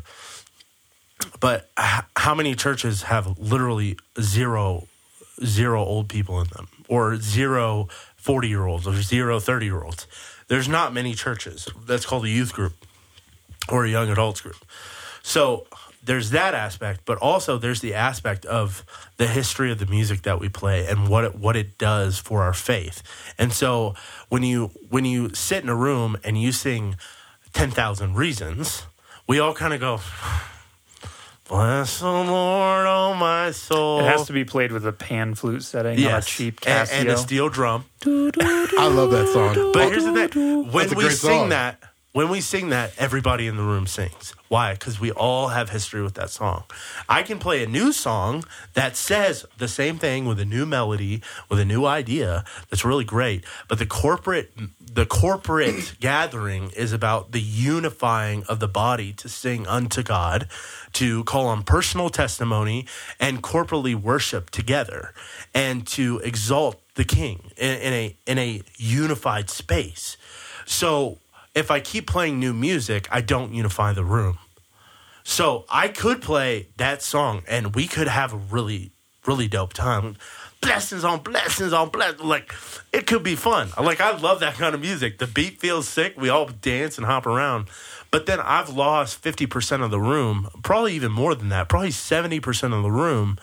[1.40, 1.70] But
[2.16, 4.88] how many churches have literally zero
[5.44, 10.08] zero old people in them or zero 40 year olds or zero 30 year olds?
[10.48, 11.68] There's not many churches.
[11.86, 12.74] That's called a youth group
[13.70, 14.58] or a young adults group.
[15.24, 15.68] So
[16.04, 18.84] there's that aspect, but also there's the aspect of
[19.18, 22.42] the history of the music that we play and what it, what it does for
[22.42, 23.04] our faith.
[23.38, 23.94] And so
[24.30, 26.96] when you when you sit in a room and you sing
[27.54, 28.84] 10,000 reasons,
[29.28, 30.00] we all kind of go
[31.52, 34.00] Bless the Lord, oh my soul.
[34.00, 36.94] It has to be played with a pan flute setting on a cheap and, Casio.
[36.94, 37.84] and a steel drum.
[38.06, 39.72] I love that song.
[39.74, 41.50] But here's the thing: when That's a we great sing song.
[41.50, 41.84] that,
[42.14, 44.36] when we sing that, everybody in the room sings.
[44.50, 44.74] Why?
[44.74, 46.66] Because we all have history with that song.
[47.08, 48.44] I can play a new song
[48.74, 52.44] that says the same thing with a new melody, with a new idea.
[52.70, 53.46] That's really great.
[53.70, 54.52] But the corporate,
[54.82, 60.50] the corporate gathering is about the unifying of the body to sing unto God,
[60.94, 62.88] to call on personal testimony
[63.22, 65.14] and corporately worship together,
[65.54, 70.18] and to exalt the King in, in a in a unified space.
[70.66, 71.20] So
[71.54, 74.38] if I keep playing new music, I don't unify the room.
[75.24, 78.92] So I could play that song and we could have a really,
[79.26, 80.18] really dope time.
[80.62, 82.22] Blessings on blessings on blessings.
[82.22, 82.54] Like,
[82.94, 83.70] it could be fun.
[83.82, 85.18] Like, I love that kind of music.
[85.18, 86.14] The beat feels sick.
[86.18, 87.68] We all dance and hop around.
[88.12, 92.78] But then I've lost 50% of the room, probably even more than that, probably 70%
[92.78, 93.40] of the room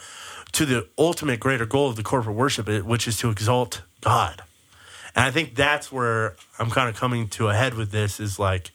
[0.52, 4.42] to the ultimate greater goal of the corporate worship, which is to exalt God.
[5.14, 8.38] And I think that's where I'm kind of coming to a head with this is
[8.38, 8.70] like,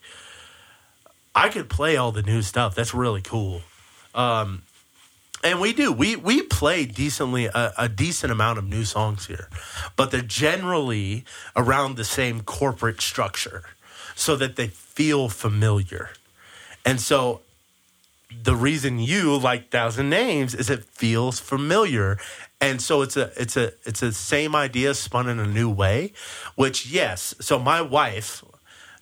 [1.34, 2.74] I could play all the new stuff.
[2.74, 3.62] That's really cool.
[4.14, 4.62] Um,
[5.44, 5.92] and we do.
[5.92, 9.48] We we play decently a, a decent amount of new songs here,
[9.94, 11.24] but they're generally
[11.54, 13.64] around the same corporate structure,
[14.14, 16.10] so that they feel familiar.
[16.86, 17.42] And so,
[18.42, 22.18] the reason you like Thousand Names is it feels familiar,
[22.64, 26.12] and so it's a it's a it's a same idea spun in a new way.
[26.54, 28.42] Which yes, so my wife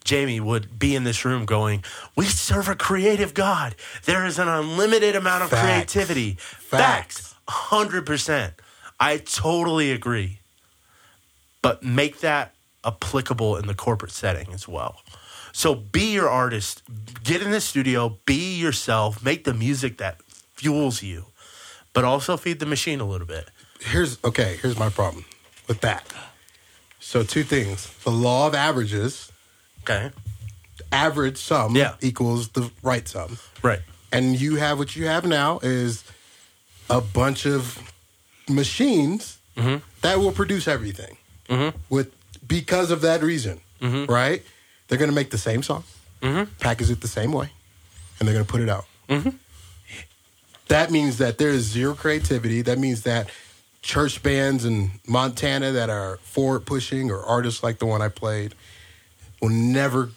[0.04, 1.84] Jamie would be in this room going,
[2.16, 3.74] We serve a creative God.
[4.04, 5.62] There is an unlimited amount of Facts.
[5.62, 6.36] creativity.
[6.40, 7.34] Facts.
[7.48, 8.52] 100%.
[8.98, 10.40] I totally agree.
[11.60, 12.54] But make that
[12.84, 15.02] applicable in the corporate setting as well.
[15.52, 16.82] So be your artist,
[17.22, 20.20] get in the studio, be yourself, make the music that
[20.54, 21.26] fuels you,
[21.92, 23.48] but also feed the machine a little bit.
[23.80, 24.58] Here's okay.
[24.60, 25.24] Here's my problem
[25.68, 26.04] with that.
[27.00, 29.30] So two things: the law of averages.
[29.82, 30.10] Okay.
[30.90, 31.94] Average sum Yeah.
[32.00, 33.38] equals the right sum.
[33.62, 33.80] Right.
[34.12, 36.04] and you have what you have now is
[36.90, 37.80] a bunch of
[38.48, 39.76] machines mm-hmm.
[40.02, 41.16] that will produce everything
[41.48, 41.76] mm-hmm.
[41.88, 42.12] with
[42.46, 44.12] because of that reason mm-hmm.
[44.12, 44.42] right
[44.88, 45.82] they're going to make the same song
[46.60, 47.50] package it the same way
[48.18, 48.84] and they're going to put it out
[50.68, 52.62] that means that there is zero creativity.
[52.62, 53.28] That means that
[53.82, 58.54] church bands in Montana that are forward pushing or artists like the one I played
[59.40, 60.10] will never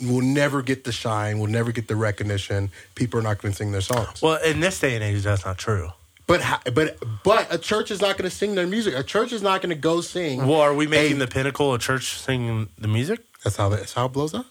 [0.00, 2.70] will never get the shine, will never get the recognition.
[2.94, 4.20] People are not going to sing their songs.
[4.20, 5.90] Well, in this day and age, that's not true.
[6.26, 6.42] But
[6.74, 8.94] but but a church is not going to sing their music.
[8.94, 10.46] A church is not going to go sing.
[10.46, 13.20] Well, are we making a- the pinnacle of church singing the music?
[13.44, 14.46] That's how that, that's how it blows up.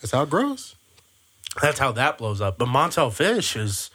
[0.00, 0.76] That's how it grows.
[1.62, 2.58] That's how that blows up.
[2.58, 3.90] But Montell Fish is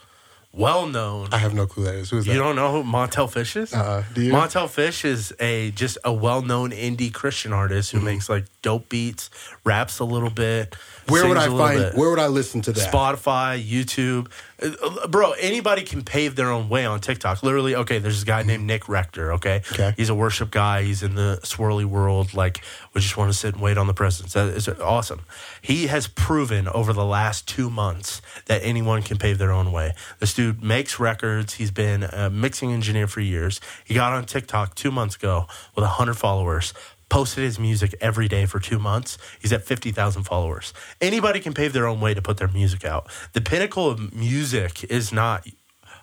[0.56, 1.30] well known.
[1.32, 2.10] I have no clue that is.
[2.12, 2.32] Who is that?
[2.34, 3.74] You don't know who Montell Fish is?
[3.74, 4.04] Uh-uh.
[4.14, 4.32] Do you?
[4.32, 8.00] Montell Fish is a just a well-known indie Christian artist Mm-hmm.
[8.00, 9.30] who makes like dope beats,
[9.64, 10.76] raps a little bit.
[11.08, 11.80] Where would I find?
[11.80, 11.96] bit.
[11.96, 12.92] Where would I listen to that?
[12.92, 14.28] Spotify, YouTube,
[14.62, 15.34] Uh, bro.
[15.34, 17.44] Anybody can pave their own way on TikTok.
[17.44, 18.00] Literally, okay.
[18.00, 19.34] There's this guy named Nick Rector.
[19.34, 19.94] Okay, Okay.
[19.98, 20.84] he's a worship guy.
[20.84, 22.34] He's in the swirly world.
[22.34, 22.62] Like,
[22.94, 24.34] we just want to sit and wait on the presence.
[24.34, 25.22] That is awesome.
[25.62, 29.94] He has proven over the last two months that anyone can pave their own way.
[30.20, 31.56] This dude makes records.
[31.56, 33.60] He's been a mixing engineer for years.
[33.84, 36.74] He got on TikTok two months ago with hundred followers
[37.14, 39.18] posted his music every day for two months.
[39.40, 40.74] He's at 50,000 followers.
[41.00, 43.08] Anybody can pave their own way to put their music out.
[43.34, 45.46] The pinnacle of music is not,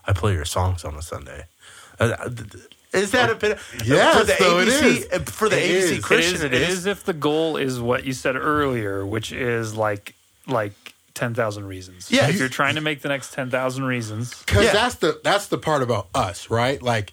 [0.07, 1.47] I play your songs on a Sunday.
[1.99, 2.31] Uh,
[2.93, 5.31] Is that a pin- Yes, for the though, it ABC is.
[5.35, 6.05] for the It ABC is.
[6.05, 6.47] Christian?
[6.47, 10.15] it is, it is if the goal is what you said earlier, which is like
[10.47, 10.73] like
[11.15, 12.11] ten thousand reasons.
[12.11, 12.29] Yeah.
[12.29, 14.73] if you're trying to make the next ten thousand reasons, Because Yeah.
[14.73, 16.81] that's the that's the part about us, right?
[16.83, 17.13] Like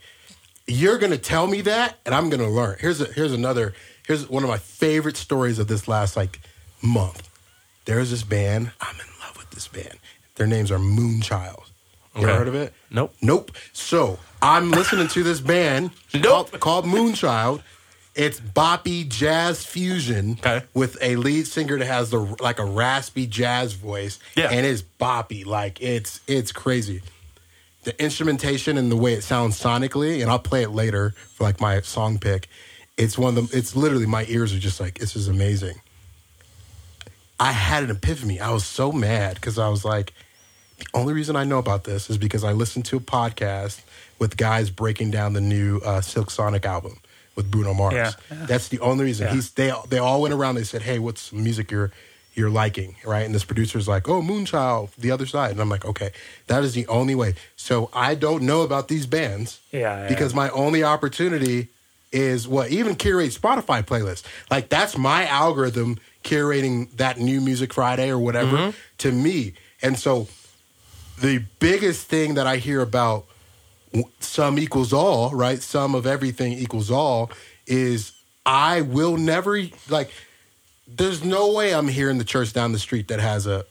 [0.68, 2.78] you're gonna tell me that, and I'm gonna learn.
[2.80, 3.74] Here's a, here's another.
[4.06, 6.40] Here's one of my favorite stories of this last like
[6.82, 7.30] month.
[7.86, 8.72] There's this band.
[8.82, 9.98] I'm in love with this band.
[10.36, 11.64] Their names are Moonchild.
[12.16, 12.74] You ever heard of it?
[12.90, 13.14] Nope.
[13.22, 13.52] Nope.
[13.74, 16.24] So I'm listening to this band Nope.
[16.52, 17.62] called, called Moonchild.
[18.16, 20.66] It's boppy jazz fusion Okay.
[20.74, 24.20] with a lead singer that has the like a raspy jazz voice.
[24.36, 24.50] Yeah.
[24.52, 25.46] And it's boppy.
[25.46, 27.02] Like it's it's crazy.
[27.88, 31.62] The instrumentation and the way it sounds sonically, and I'll play it later for like
[31.62, 32.50] my song pick.
[32.98, 35.80] It's one of the it's literally my ears are just like, this is amazing.
[37.40, 38.42] I had an epiphany.
[38.42, 40.12] I was so mad because I was like,
[40.80, 43.80] the only reason I know about this is because I listened to a podcast
[44.20, 47.00] with guys breaking down the new uh, Silk Sonic album
[47.38, 47.94] with Bruno Mars.
[47.94, 48.46] Yeah, yeah.
[48.48, 49.28] That's the only reason.
[49.28, 49.34] Yeah.
[49.34, 50.56] He's they they all went around.
[50.56, 51.94] They said, "Hey, what's music you're
[52.38, 53.26] you're liking?" Right?
[53.26, 56.12] And this producer's like, "Oh, Moonchild, the other side." And I'm like, "Okay,
[56.48, 60.08] that is the only way." So I don't know about these bands Yeah, yeah.
[60.08, 61.68] because my only opportunity
[62.12, 64.24] is what even curate Spotify playlists.
[64.50, 68.78] Like that's my algorithm curating that new music Friday or whatever Mm-hmm.
[69.00, 69.54] to me.
[69.82, 70.28] And so
[71.20, 73.26] the biggest thing that I hear about
[74.20, 75.62] some equals all, right?
[75.62, 77.32] Some of everything equals all
[77.66, 78.12] is
[78.46, 80.12] I will never like
[80.88, 83.66] there's no way I'm hearing the church down the street that has a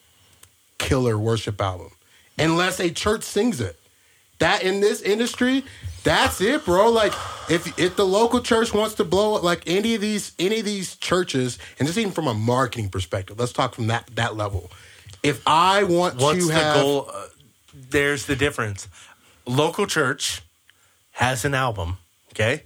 [0.78, 1.90] killer worship album
[2.38, 3.78] unless a church sings it.
[4.38, 5.64] That in this industry,
[6.04, 6.90] that's it, bro.
[6.90, 7.14] Like
[7.48, 10.66] if if the local church wants to blow up like any of these any of
[10.66, 14.70] these churches, and just even from a marketing perspective, let's talk from that that level.
[15.22, 17.10] If I want What's to the have goal?
[17.12, 17.26] Uh,
[17.72, 18.88] there's the difference.
[19.46, 20.42] Local church
[21.12, 21.96] has an album,
[22.32, 22.64] okay?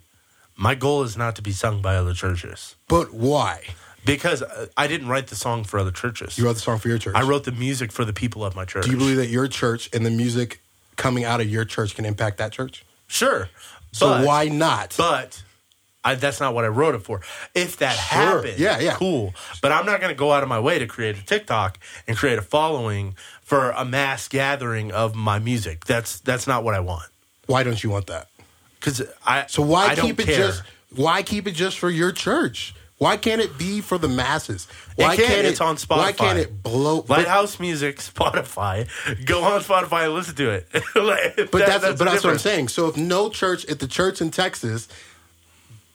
[0.57, 3.63] My goal is not to be sung by other churches but why?
[4.05, 6.39] Because uh, I didn't write the song for other churches.
[6.39, 7.15] You wrote the song for your church.
[7.15, 8.85] I wrote the music for the people of my church.
[8.85, 10.61] Do you believe that your church and the music
[10.97, 12.85] coming out of your church can impact that church?
[13.07, 13.49] Sure.
[13.93, 14.95] So but, why not?
[14.97, 15.43] But
[16.05, 17.21] I, that's not what I wrote it for.
[17.55, 18.19] If that Sure.
[18.19, 18.95] happened, Yeah, yeah.
[18.95, 19.35] cool.
[19.61, 22.17] But I'm not going to go out of my way to create a TikTok and
[22.17, 25.85] create a following for a mass gathering of my music.
[25.85, 27.09] That's that's not what I want.
[27.47, 28.29] why don't you want that?
[28.79, 30.37] Because I So why I keep it care.
[30.47, 30.63] just
[30.95, 32.75] why keep it just for your church?
[33.01, 34.69] Why can't it be for the masses?
[34.99, 35.25] It Why can.
[35.25, 35.97] can't It's on Spotify.
[35.97, 37.03] Why can't it blow?
[37.09, 38.87] Lighthouse Music, Spotify.
[39.25, 40.69] Go on Spotify and listen to it.
[40.95, 42.69] Like, But that- that's, but that's what I'm saying.
[42.69, 44.87] So if no church, if the church in Texas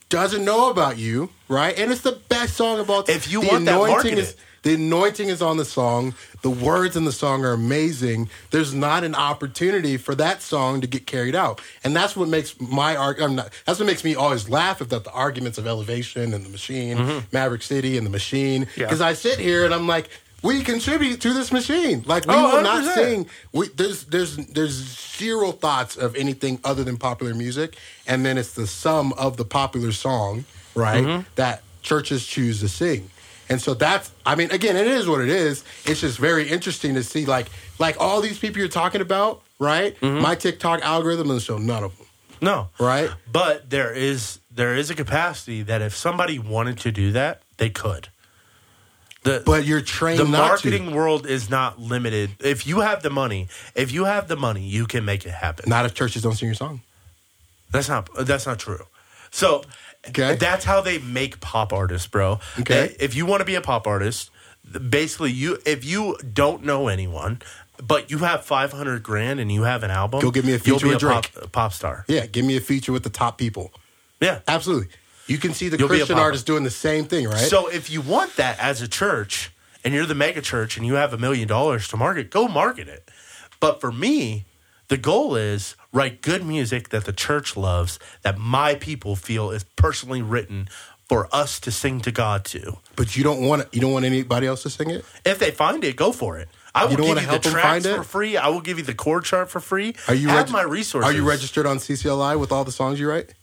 [0.09, 1.77] doesn't know about you, right?
[1.77, 3.15] And it's the best song of all time.
[3.15, 4.39] If you want that, market is it.
[4.65, 6.15] The anointing is on the song.
[6.41, 8.29] The words in the song are amazing.
[8.49, 12.59] There's not an opportunity for that song to get carried out, and that's what makes
[12.59, 13.21] my arg.
[13.21, 13.51] I'm not.
[13.65, 17.19] That's what makes me always laugh about the arguments of Elevation and the Machine, Mm-hmm.
[17.31, 18.85] Maverick City and the Machine, Yeah.
[18.85, 20.09] because I sit here and I'm like.
[20.43, 22.03] We contribute to this machine.
[22.05, 22.93] Like we Oh, will not 100%.
[22.93, 24.73] sing we, there's there's there's
[25.17, 29.45] zero thoughts of anything other than popular music, and then it's the sum of the
[29.45, 30.45] popular song,
[30.75, 31.03] right?
[31.03, 31.21] Mm-hmm.
[31.33, 33.09] That churches choose to sing,
[33.49, 35.63] and so that's I mean, again, it is what it is.
[35.85, 37.47] It's just very interesting to see like
[37.79, 39.99] like all these people you're talking about, right?
[39.99, 40.21] Mm-hmm.
[40.21, 42.07] My TikTok algorithm will show none of them,
[42.41, 42.69] No.
[42.79, 43.09] right?
[43.31, 47.69] But there is there is a capacity that if somebody wanted to do that, they
[47.69, 48.09] could.
[49.23, 50.95] The, but you're trained the marketing to.
[50.95, 52.29] world is not limited.
[52.43, 55.67] If you have the money, if you have the money, you can make it happen.
[55.67, 56.81] Not if churches don't sing your song.
[57.71, 58.85] That's not that's not true.
[59.31, 59.63] So
[60.09, 60.35] Okay.
[60.35, 62.39] that's how they make pop artists, bro.
[62.59, 62.87] Okay.
[62.87, 64.29] They- if you want to be a pop artist,
[64.89, 67.41] basically you if you don't know anyone,
[67.83, 70.55] but you have five hundred grand and you have an album, Go give me a
[70.55, 71.43] you'll feature be with a pop, Drake.
[71.45, 72.05] a pop star.
[72.07, 73.71] Yeah, give me a feature with the top people.
[74.21, 74.39] Yeah.
[74.47, 74.87] Absolutely.
[75.27, 77.37] You can see the You'll Christian pop- artists doing the same thing, right?
[77.37, 79.51] So if you want that as a church
[79.83, 82.87] and you're the mega church and you have a million dollars to market, go market
[82.87, 83.09] it.
[83.59, 84.45] But for me,
[84.87, 89.63] the goal is write good music that the church loves, that my people feel is
[89.75, 90.67] personally written
[91.09, 92.77] for us to sing to God to.
[92.95, 95.05] but you don't want you don't want anybody else to sing it.
[95.23, 96.49] If they find it, go for it.
[96.73, 97.95] I will give you help the tracks find it?
[97.95, 98.35] for free.
[98.37, 99.95] I will give you the chord chart for free.
[100.07, 101.09] Are you have reg- my resources?
[101.09, 103.33] Are you registered on CCLI with all the songs you write?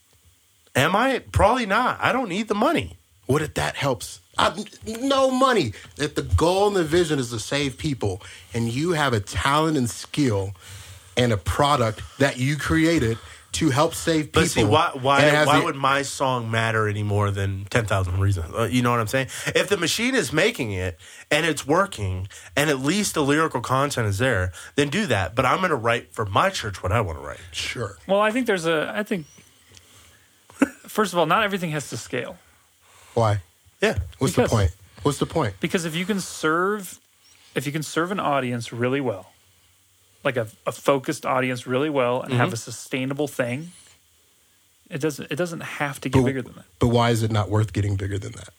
[0.75, 1.21] Am I?
[1.33, 1.99] Probably not.
[2.01, 2.99] I don't need the money.
[3.27, 4.21] What if that helps?
[4.37, 5.73] I, no money.
[5.99, 8.21] If the goal and the vision is to save people,
[8.53, 10.55] and you have a talent and skill
[11.17, 13.19] and a product that you created
[13.53, 14.43] to help save people.
[14.43, 18.19] But see, why why why the- would my song matter any more than ten thousand
[18.19, 18.55] reasons?
[18.55, 19.27] Uh, you know what I'm saying?
[19.55, 20.99] If the machine is making it
[21.31, 25.35] and it's working, and at least the lyrical content is there, then do that.
[25.35, 27.41] But I'm going to write for my church what I want to write.
[27.53, 27.99] sure?
[28.07, 28.91] Well, I think there's a.
[28.97, 29.27] I think
[30.87, 32.37] first of all, not everything has to scale
[33.15, 33.41] Why?
[33.81, 34.71] Yeah, What's Because- the point?
[35.03, 35.55] What's the point?
[35.61, 37.01] because if you can serve,
[37.57, 39.33] if you can serve an audience really well,
[40.25, 42.41] like a, a focused audience really well, and Mm-hmm.
[42.41, 43.73] have a sustainable thing,
[44.91, 45.31] it doesn't.
[45.33, 47.73] It doesn't have to get But- bigger than that But why is it not worth
[47.73, 48.51] getting bigger than that?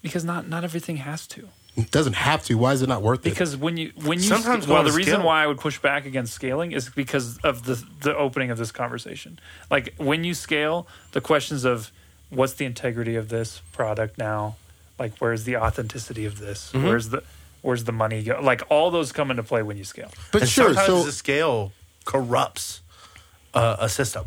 [0.00, 1.48] because not not everything has to.
[1.76, 2.54] It doesn't have to.
[2.54, 3.30] Why is it not worth it?
[3.30, 5.26] Because when you when you Sometimes well, the reason scale.
[5.26, 8.72] why I would push back against scaling is because of the the opening of this
[8.72, 9.38] conversation.
[9.70, 11.90] Like when you scale, the questions of
[12.30, 14.56] what's the integrity of this product now,
[14.98, 16.86] like where's the authenticity of this, Mm-hmm.
[16.86, 17.22] where's the
[17.62, 18.40] where's the money go?
[18.42, 20.10] Like all those come into play when you scale.
[20.32, 21.72] But and sure, sometimes so the scale
[22.04, 22.82] corrupts
[23.54, 24.26] uh, a system.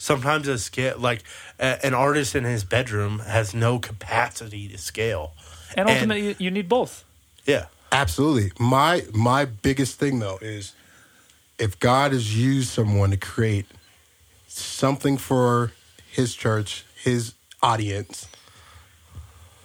[0.00, 1.24] Sometimes a scale, like
[1.58, 5.32] a, an artist in his bedroom, has no capacity to scale.
[5.76, 7.04] And ultimately, you, you need both.
[7.44, 8.52] Yeah, Absolutely.
[8.58, 10.74] My my biggest thing though is
[11.58, 13.66] if God has used someone to create
[14.46, 15.72] something for
[16.10, 18.28] his church, his audience,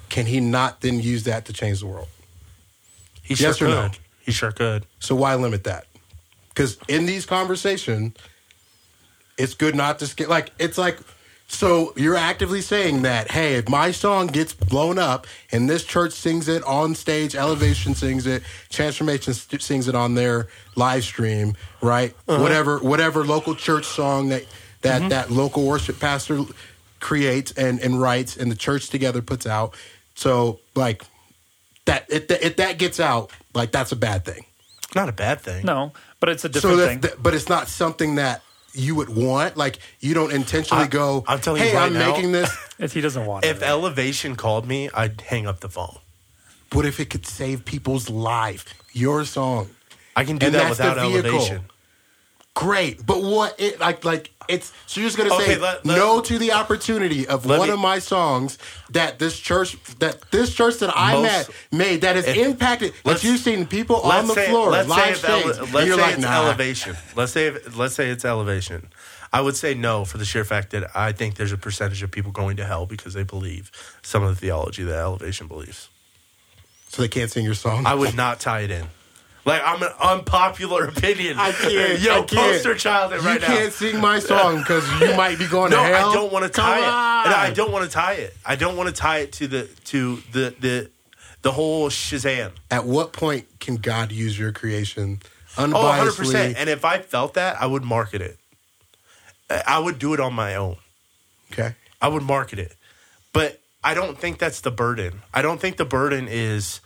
[0.09, 2.07] can he not then use that to change the world?
[3.23, 3.91] He Yes sure or could.
[3.93, 3.97] no?
[4.21, 4.85] He sure could.
[4.99, 5.87] So why limit that?
[6.49, 8.15] Because in these conversations,
[9.37, 10.27] it's good not to skip.
[10.27, 10.99] Like it's like,
[11.47, 16.13] so you're actively saying that, hey, if my song gets blown up and this church
[16.13, 21.55] sings it on stage, Elevation sings it, Transformation st- sings it on their live stream,
[21.81, 22.13] right?
[22.27, 22.41] Uh-huh.
[22.41, 24.45] Whatever, whatever local church song that
[24.81, 25.09] that mm-hmm.
[25.09, 26.41] that local worship pastor
[26.99, 29.75] creates and and writes, and the church together puts out.
[30.15, 31.03] So like
[31.85, 34.45] that, if, if that gets out, like that's a bad thing.
[34.95, 35.65] Not a bad thing.
[35.65, 36.99] No, but it's a different so thing.
[37.01, 38.41] that's, but it's not something that
[38.73, 39.57] you would want.
[39.57, 41.23] Like you don't intentionally I- go.
[41.27, 42.55] I'm telling you hey, right I'm now- making this.
[42.79, 45.97] if he doesn't want If it, if Elevation called me, I'd hang up the phone.
[46.71, 48.65] what if it could save people's life?
[48.93, 49.69] Your song,
[50.15, 51.29] I can do And that that's the without vehicle.
[51.31, 51.61] elevation.
[52.53, 53.05] Great.
[53.05, 56.19] But what it like like it's so you're just gonna Okay, say let- let- no
[56.21, 58.57] to the opportunity of one me- of my songs
[58.91, 62.93] that this church that this church that I Most- met made that has impacted.
[63.05, 65.95] That you've seen people on the say, floor, let's say, live if ele- let's say
[66.01, 66.43] like, it's nah.
[66.45, 66.97] elevation.
[67.15, 68.89] Let's say if, let's say it's elevation.
[69.31, 72.11] I would say no for the sheer fact that I think there's a percentage of
[72.11, 73.71] people going to hell because they believe
[74.03, 75.89] some of the theology that elevation believes.
[76.89, 77.87] So they can't sing your song.
[77.87, 78.85] I would not tie it in.
[79.45, 81.37] Like I'm an unpopular opinion.
[81.37, 81.99] I can't.
[81.99, 82.29] Yo, I can't.
[82.31, 83.51] poster child it you right now.
[83.51, 86.09] You can't sing my song because you might be going No, to hell.
[86.11, 86.83] I don't want to Come tie it.
[86.87, 87.25] on.
[87.25, 88.35] And I don't want to tie it.
[88.45, 90.89] I don't want to tie it to the to the the
[91.41, 92.51] the whole Shazam.
[92.71, 95.19] At what point can God use your creation
[95.57, 96.53] Oh, unbiasedly?
[96.53, 96.55] 100%.
[96.57, 98.39] And if I felt that, I would market it.
[99.67, 100.77] I would do it on my own.
[101.51, 101.75] okay.
[102.01, 102.75] I would market it.
[103.33, 105.21] But I don't think that's the burden.
[105.33, 106.79] I don't think the burden is.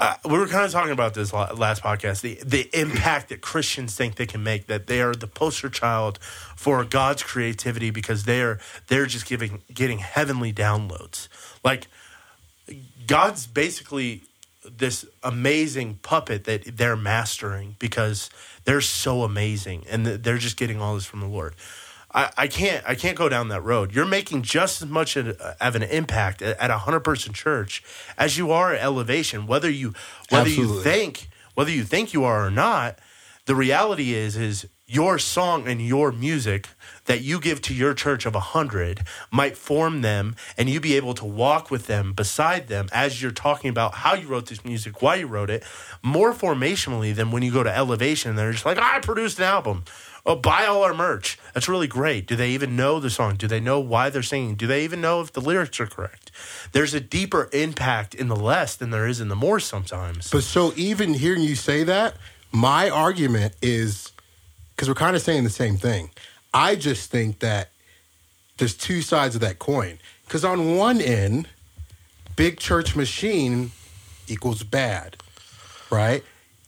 [0.00, 3.96] Uh, we were kind of talking about this last podcast the the impact that Christians
[3.96, 8.60] think they can make that they are the poster child for God's creativity because they're
[8.86, 11.26] they're just giving getting heavenly downloads
[11.64, 11.88] like
[13.08, 14.22] God's basically
[14.76, 18.30] this amazing puppet that they're mastering because
[18.64, 21.54] they're so amazing and they're just getting all this from the Lord.
[22.18, 23.94] I, I can't I can't go down that road.
[23.94, 27.80] You're making just as much of of an impact at at a hundred person church
[28.18, 29.46] as you are at elevation.
[29.46, 29.94] Whether you
[30.28, 32.98] whether you think whether you think you are or not,
[33.46, 36.70] the reality is is your song and your music
[37.04, 40.96] that you give to your church of a hundred might form them and you be
[40.96, 44.64] able to walk with them beside them as you're talking about how you wrote this
[44.64, 45.62] music, why you wrote it,
[46.02, 48.30] more formationally than when you go to elevation.
[48.30, 49.84] And they're just like, I produced an album.
[50.26, 51.38] Oh, buy all our merch.
[51.54, 52.26] That's really great.
[52.26, 53.36] Do they even know the song?
[53.36, 54.56] Do they know why they're singing?
[54.56, 56.30] Do they even know if the lyrics are correct?
[56.72, 60.30] There's a deeper impact in the less than there is in the more sometimes.
[60.30, 62.16] But so even hearing you say that,
[62.52, 64.12] my argument is
[64.74, 66.10] because we're kind of saying the same thing.
[66.52, 67.70] I just think that
[68.58, 69.98] there's two sides of that coin.
[70.24, 71.48] Because on one end,
[72.36, 73.72] big church machine
[74.28, 75.16] equals bad,
[75.90, 76.22] right?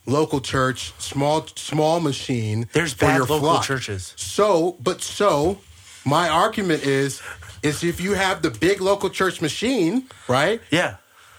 [0.05, 2.67] Local church, small small machine.
[2.73, 3.63] There's for bad your local flock.
[3.63, 4.13] churches.
[4.17, 5.59] So, but so,
[6.05, 7.21] my argument is,
[7.61, 10.59] is if you have the big local church machine, right?
[10.71, 10.95] Yeah.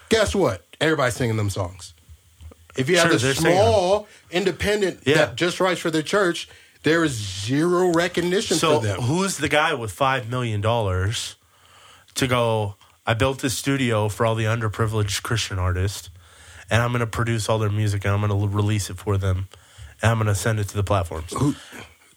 [0.09, 0.63] guess what?
[0.79, 1.93] Everybody's singing them songs.
[2.77, 5.15] If you have Sure, the small independent Yeah.
[5.17, 6.47] that just writes for their church,
[6.83, 9.01] there is zero recognition So for them.
[9.01, 11.35] who's the guy with five million dollars
[12.15, 12.75] to go?
[13.05, 16.09] I built this studio for all the underprivileged Christian artists,
[16.69, 19.17] and I'm going to produce all their music and I'm going to release it for
[19.17, 19.47] them,
[20.01, 21.33] and I'm going to send it to the platforms.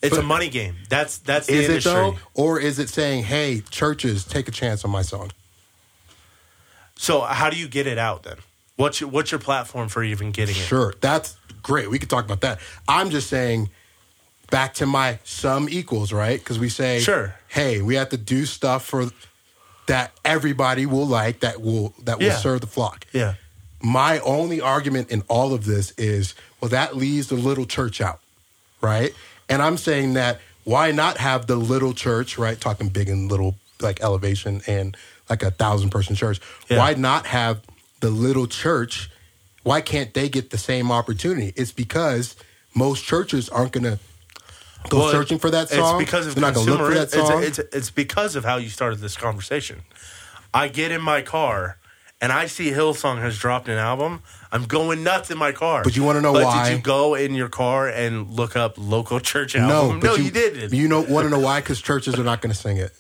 [0.03, 0.77] it's a money game.
[0.89, 1.93] That's that's the is it industry.
[1.93, 5.31] though, or is it saying, "Hey, churches, take a chance on my song"?
[6.97, 8.37] So how do you get it out then?
[8.77, 10.59] What's your, what's your platform for even getting it?
[10.59, 11.91] Sure, that's great.
[11.91, 12.59] We could talk about that.
[12.89, 13.71] I'm just saying,
[14.51, 17.35] back to my sum equals right because we say, Sure.
[17.49, 19.07] hey, we have to do stuff for
[19.87, 22.37] that everybody will like that will that will Yeah.
[22.37, 23.07] serve the flock.
[23.13, 23.35] Yeah.
[23.87, 28.21] My only argument in all of this is well that leaves the little church out
[28.81, 29.13] right?
[29.49, 32.61] And i'm saying that why not have the little church right?
[32.61, 34.97] Talking big and little like elevation and
[35.31, 36.41] like a thousand person church.
[36.69, 36.79] Yeah.
[36.79, 37.61] why not have
[38.01, 39.11] the little church?
[39.63, 41.53] Why can't they get the same opportunity?
[41.57, 42.37] It's because
[42.75, 43.99] most churches aren't going to
[44.89, 46.01] go Well, searching for that song.
[46.01, 48.37] It's because of they're not going to look for that consumer- It's, it's, it's because
[48.37, 49.83] of how you started this conversation.
[50.55, 51.79] I get in my car
[52.21, 54.23] and I see Hillsong has dropped an album.
[54.51, 55.83] I'm going nuts in my car.
[55.83, 56.69] But you wanna know but why?
[56.69, 60.01] Did you go in your car and look up local church no album?
[60.01, 60.73] but no, you, didn't.
[60.73, 62.93] you know want to know why because churches are not going to sing it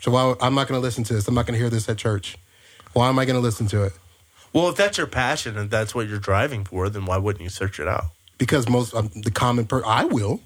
[0.00, 1.88] so why i'm not going to listen to this i'm not going to hear this
[1.88, 2.36] at church
[2.92, 3.92] why am i going to listen to it
[4.52, 7.50] well, if that's your passion and that's what you're driving for, then why wouldn't you
[7.50, 8.06] search it out?
[8.38, 10.40] because most um, the common per I will,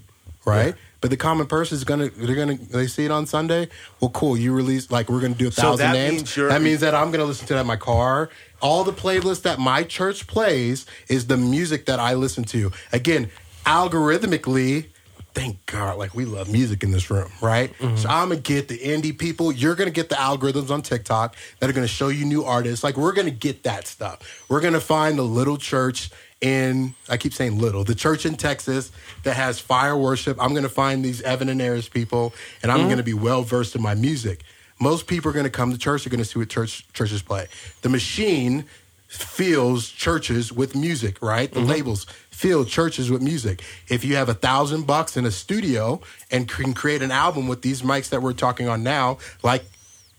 [0.44, 0.74] right?
[1.01, 3.68] But the common person is gonna they're gonna they see it on Sunday.
[4.01, 4.36] Well, cool.
[4.36, 6.36] You release like we're gonna do a So thousand that names.
[6.36, 8.28] means that means that I'm gonna listen to that in my car.
[8.61, 12.70] All the playlists that my church plays is the music that I listen to.
[12.92, 13.30] Again,
[13.64, 14.86] algorithmically.
[15.32, 17.72] Thank God, like we love music in this room, right?
[17.78, 17.96] Mm-hmm.
[17.96, 19.53] So I'm gonna get the indie people.
[19.53, 22.82] You're gonna get the algorithms on TikTok that are gonna show you new artists.
[22.82, 24.44] Like we're gonna get that stuff.
[24.48, 26.11] We're gonna find the little church
[26.41, 28.93] in I keep saying little, the church in Texas
[29.24, 30.38] that has fire worship.
[30.41, 32.32] I'm gonna find these Evan and Ayers people,
[32.62, 32.91] and I'm mm-hmm.
[32.91, 34.43] gonna be well versed in my music.
[34.80, 36.05] Most people are gonna come to church.
[36.05, 37.47] They're gonna see what church churches play.
[37.82, 38.64] The machine
[39.09, 41.51] fills churches with music, right?
[41.51, 41.70] The mm-hmm.
[41.70, 43.62] labels fill churches with music.
[43.88, 47.61] If you have a thousand bucks in a studio and can create an album with
[47.61, 49.64] these mics that we're talking on now, like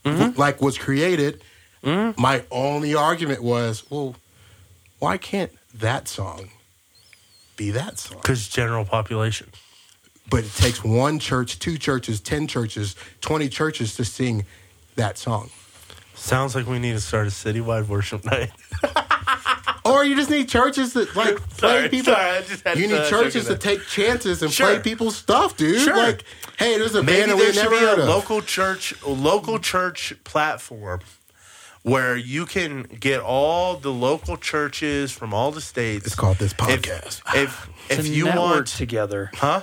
[0.04, 0.40] mm-hmm.
[0.40, 1.42] like was created,
[1.84, 4.16] my only argument was, well,
[5.00, 6.50] why can't that song
[7.58, 8.18] be that song?
[8.22, 9.50] Because general population.
[10.30, 14.46] But it takes one church, two churches, ten churches, twenty churches to sing
[14.96, 15.50] that song.
[16.16, 18.52] Sounds like we need to start a citywide worship night.
[19.84, 22.14] Or you just need churches that like play Sorry, people.
[22.14, 24.68] sorry, I just had you need joke uh, churches to take chances and Sure.
[24.68, 25.82] play people's stuff, dude.
[25.82, 25.98] Sure.
[25.98, 26.24] Like,
[26.60, 28.08] hey, there's a Maybe band that there we should never be heard a of.
[28.08, 31.00] local church, local church platform
[31.84, 36.06] where you can get all the local churches from all the states.
[36.06, 37.22] It's called this If podcast.
[37.36, 39.62] if, if To you network want, together, huh?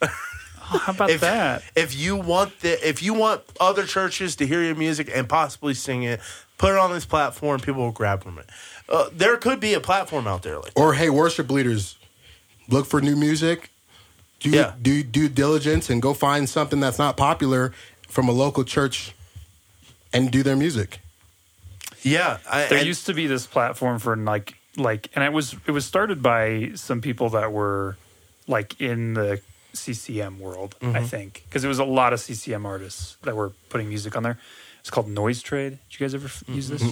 [0.00, 1.62] how about If that?
[1.74, 5.74] if you want the if you want other churches to hear your music and possibly
[5.74, 6.20] sing it,
[6.58, 7.60] put it on this platform.
[7.60, 8.46] People will grab from it.
[8.88, 11.96] Uh, there could be a platform out there like or hey, worship leaders,
[12.68, 13.70] look for new music.
[14.38, 14.74] Do Yeah.
[14.80, 17.72] do due diligence and go find something that's not popular
[18.08, 19.12] from a local church
[20.12, 21.00] and do their music.
[22.02, 22.38] Yeah.
[22.50, 25.84] I, there used to be this platform for like like and it was it was
[25.84, 27.96] started by some people that were
[28.46, 29.40] like in the
[29.72, 30.96] CCM world, Mm-hmm.
[30.96, 34.22] I think, because it was a lot of CCM artists that were putting music on
[34.24, 34.38] there.
[34.80, 35.70] It's called NoiseTrade.
[35.70, 36.82] Did you guys ever f- use this?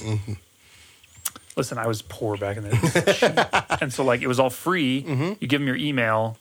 [1.56, 5.02] Listen, I was poor back in the day, and so like it was all free.
[5.02, 5.32] Mm-hmm.
[5.40, 6.36] You give them your email,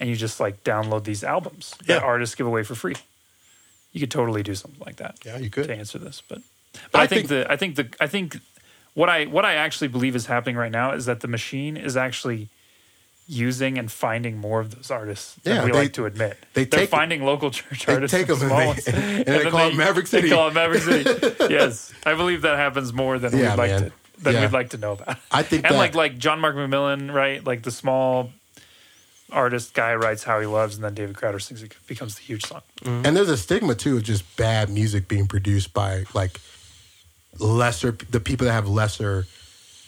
[0.00, 1.98] and you just like download these albums that Yeah.
[1.98, 2.94] artists give away for free.
[3.92, 5.66] You could totally do something like that Yeah, you could.
[5.68, 6.40] to answer this, but
[6.92, 8.38] but I, I think, think- the I think the I think
[8.94, 11.96] what I what I actually believe is happening right now is that the machine is
[11.96, 12.48] actually
[13.26, 16.36] using and finding more of those artists than Yeah, we they- like to admit.
[16.52, 18.14] they They're take- fing local church they artists.
[18.16, 20.28] take and 'em and they- ones, and they call 'em Maverick City.
[20.28, 21.34] They call 'em Maverick City.
[21.50, 23.82] yes, I believe that happens more than Yeah, we'd like man.
[23.84, 24.40] to than Yeah.
[24.42, 25.16] we'd like to know about.
[25.32, 27.42] I think and that- like like John Mark McMillan, right?
[27.44, 28.30] Like the small
[29.32, 32.44] artist guy writes how he loves, and then David Crowder sings it becomes the huge
[32.44, 32.60] song.
[32.84, 36.40] And there's a stigma too of just bad music being produced by like
[37.38, 39.26] lesser the people that have lesser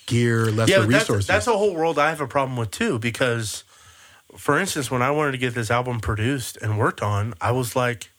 [0.07, 1.27] gear, lesser yeah, but that's, resources.
[1.27, 2.99] that's a whole world I have a problem with too.
[2.99, 3.65] Because,
[4.37, 7.77] for instance, when I wanted to get this album produced and worked on, I was
[7.77, 8.11] like,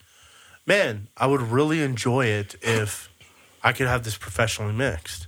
[0.65, 3.09] man, I would really enjoy it if
[3.63, 5.28] I could have this professionally mixed.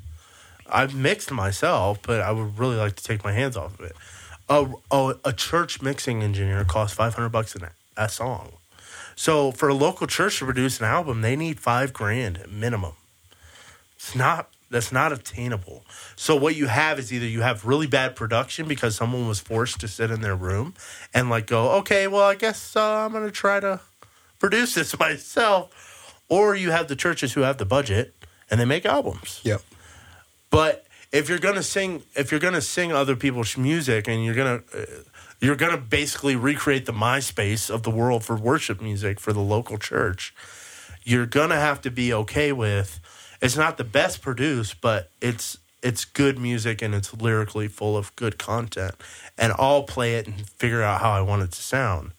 [0.72, 3.96] I've mixed myself, but I would really like to take my hands off of it.
[4.50, 8.54] A, a, a church mixing engineer costs 500 bucks a, a song.
[9.16, 12.94] So for a local church to produce an album, they need five grand minimum.
[14.00, 15.84] It's not that's not attainable.
[16.16, 19.80] So what you have is either you have really bad production because someone was forced
[19.82, 20.76] to sit in their room
[21.14, 23.82] and like go, okay, well I guess uh, I'm gonna try to
[24.40, 28.14] produce this myself, or you have the churches who have the budget
[28.50, 29.42] and they make albums.
[29.44, 29.62] Yep.
[30.50, 34.62] But if you're gonna sing, if you're gonna sing other people's music, and you're gonna,
[34.74, 34.86] uh,
[35.40, 39.78] you're gonna basically recreate the MySpace of the world for worship music for the local
[39.78, 40.34] church.
[41.04, 43.00] You're gonna have to be okay with.
[43.42, 48.16] It's not the best produced, but it's it's good music and it's lyrically full of
[48.16, 48.96] good content,
[49.38, 52.12] and I'll play it and figure out how I want it to sound.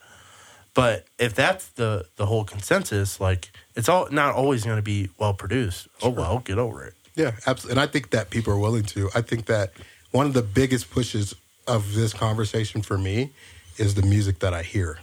[0.72, 5.10] But if that's the the whole consensus, like it's all not always going to be
[5.18, 5.88] well produced.
[6.02, 6.94] Oh well, get over it.
[7.14, 7.72] Yeah, absolutely.
[7.72, 9.10] And I think that people are willing to.
[9.14, 9.72] I think that
[10.12, 11.34] one of the biggest pushes
[11.66, 13.32] of this conversation for me
[13.76, 14.98] is the music that I hear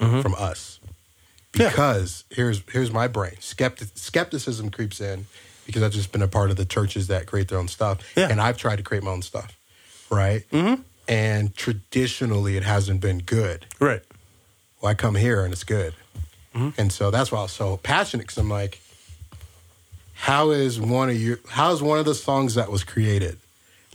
[0.00, 0.20] mm-hmm.
[0.20, 0.80] from us.
[1.56, 1.68] Yeah.
[1.70, 3.34] Because here's here's my brain.
[3.40, 5.26] Skeptic, skepticism creeps in
[5.66, 8.28] because I've just been a part of the churches that create their own stuff, Yeah.
[8.30, 9.56] and I've tried to create my own stuff,
[10.10, 10.44] right?
[10.50, 10.82] Mm-hmm.
[11.08, 13.66] And traditionally, it hasn't been good.
[13.80, 14.02] Right.
[14.80, 15.94] Well, I come here and it's good.
[16.78, 18.80] And so that's why I was so passionate because I'm like,
[20.14, 23.38] how is one of your how is one of the songs that was created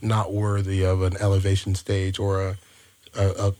[0.02, 2.56] not worthy of an elevation stage or a
[3.16, 3.54] a, a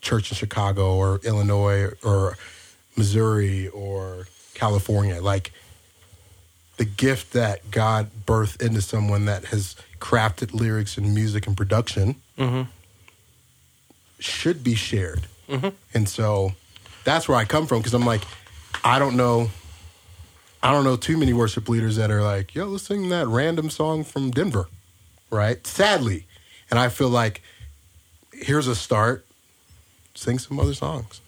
[0.00, 2.36] church in Chicago or Illinois or
[2.96, 5.20] Missouri or California?
[5.20, 5.52] Like
[6.76, 12.16] the gift that God birthed into someone that has crafted lyrics and music and production
[12.38, 12.62] mm-hmm.
[14.18, 15.26] should be shared.
[15.48, 15.68] Mm-hmm.
[15.94, 16.52] And so
[17.04, 18.22] that's where I come from because I'm like,
[18.84, 19.50] I don't know.
[20.62, 23.70] I don't know too many worship leaders that are like, yo, let's sing that random
[23.70, 24.68] song from Denver,
[25.30, 25.64] right?
[25.66, 26.26] Sadly.
[26.70, 27.42] And I feel like
[28.32, 29.24] here's a start,
[30.14, 31.20] sing some other songs.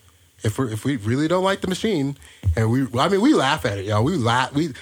[0.43, 2.17] If we if we really don't like the machine,
[2.57, 4.03] and we I mean we laugh at it, yo.
[4.03, 4.73] We laugh we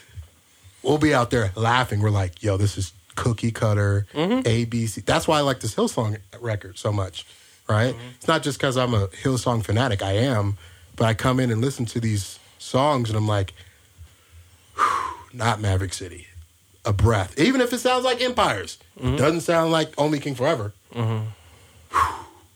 [0.83, 2.01] we'll be out there laughing.
[2.01, 4.41] We're like, yo, this is cookie cutter, mm-hmm.
[4.41, 5.05] ABC.
[5.05, 7.27] That's why I like this Hillsong record so much,
[7.69, 7.95] right?
[7.95, 8.09] Mm-hmm.
[8.17, 10.03] It's not just because I'm a Hillsong fanatic.
[10.03, 10.59] I am,
[10.95, 13.55] but I come in and listen to these songs and I'm like,
[15.33, 16.29] not Maverick City.
[16.85, 17.37] A breath.
[17.39, 18.79] Even if it sounds like Empires.
[19.01, 19.17] Mm-hmm.
[19.17, 20.73] Doesn't sound like Only King Forever.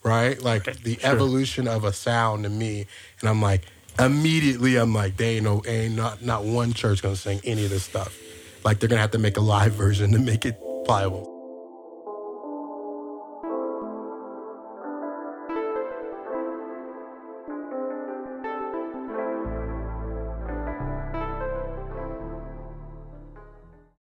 [0.03, 0.41] Right?
[0.43, 2.87] Like the evolution of a sound to me.
[3.21, 3.63] And I'm like,
[3.99, 7.71] immediately I'm like, they ain't no ain't not not one church gonna sing any of
[7.71, 8.19] this stuff.
[8.65, 11.30] Like they're gonna have to make a live version to make it pliable.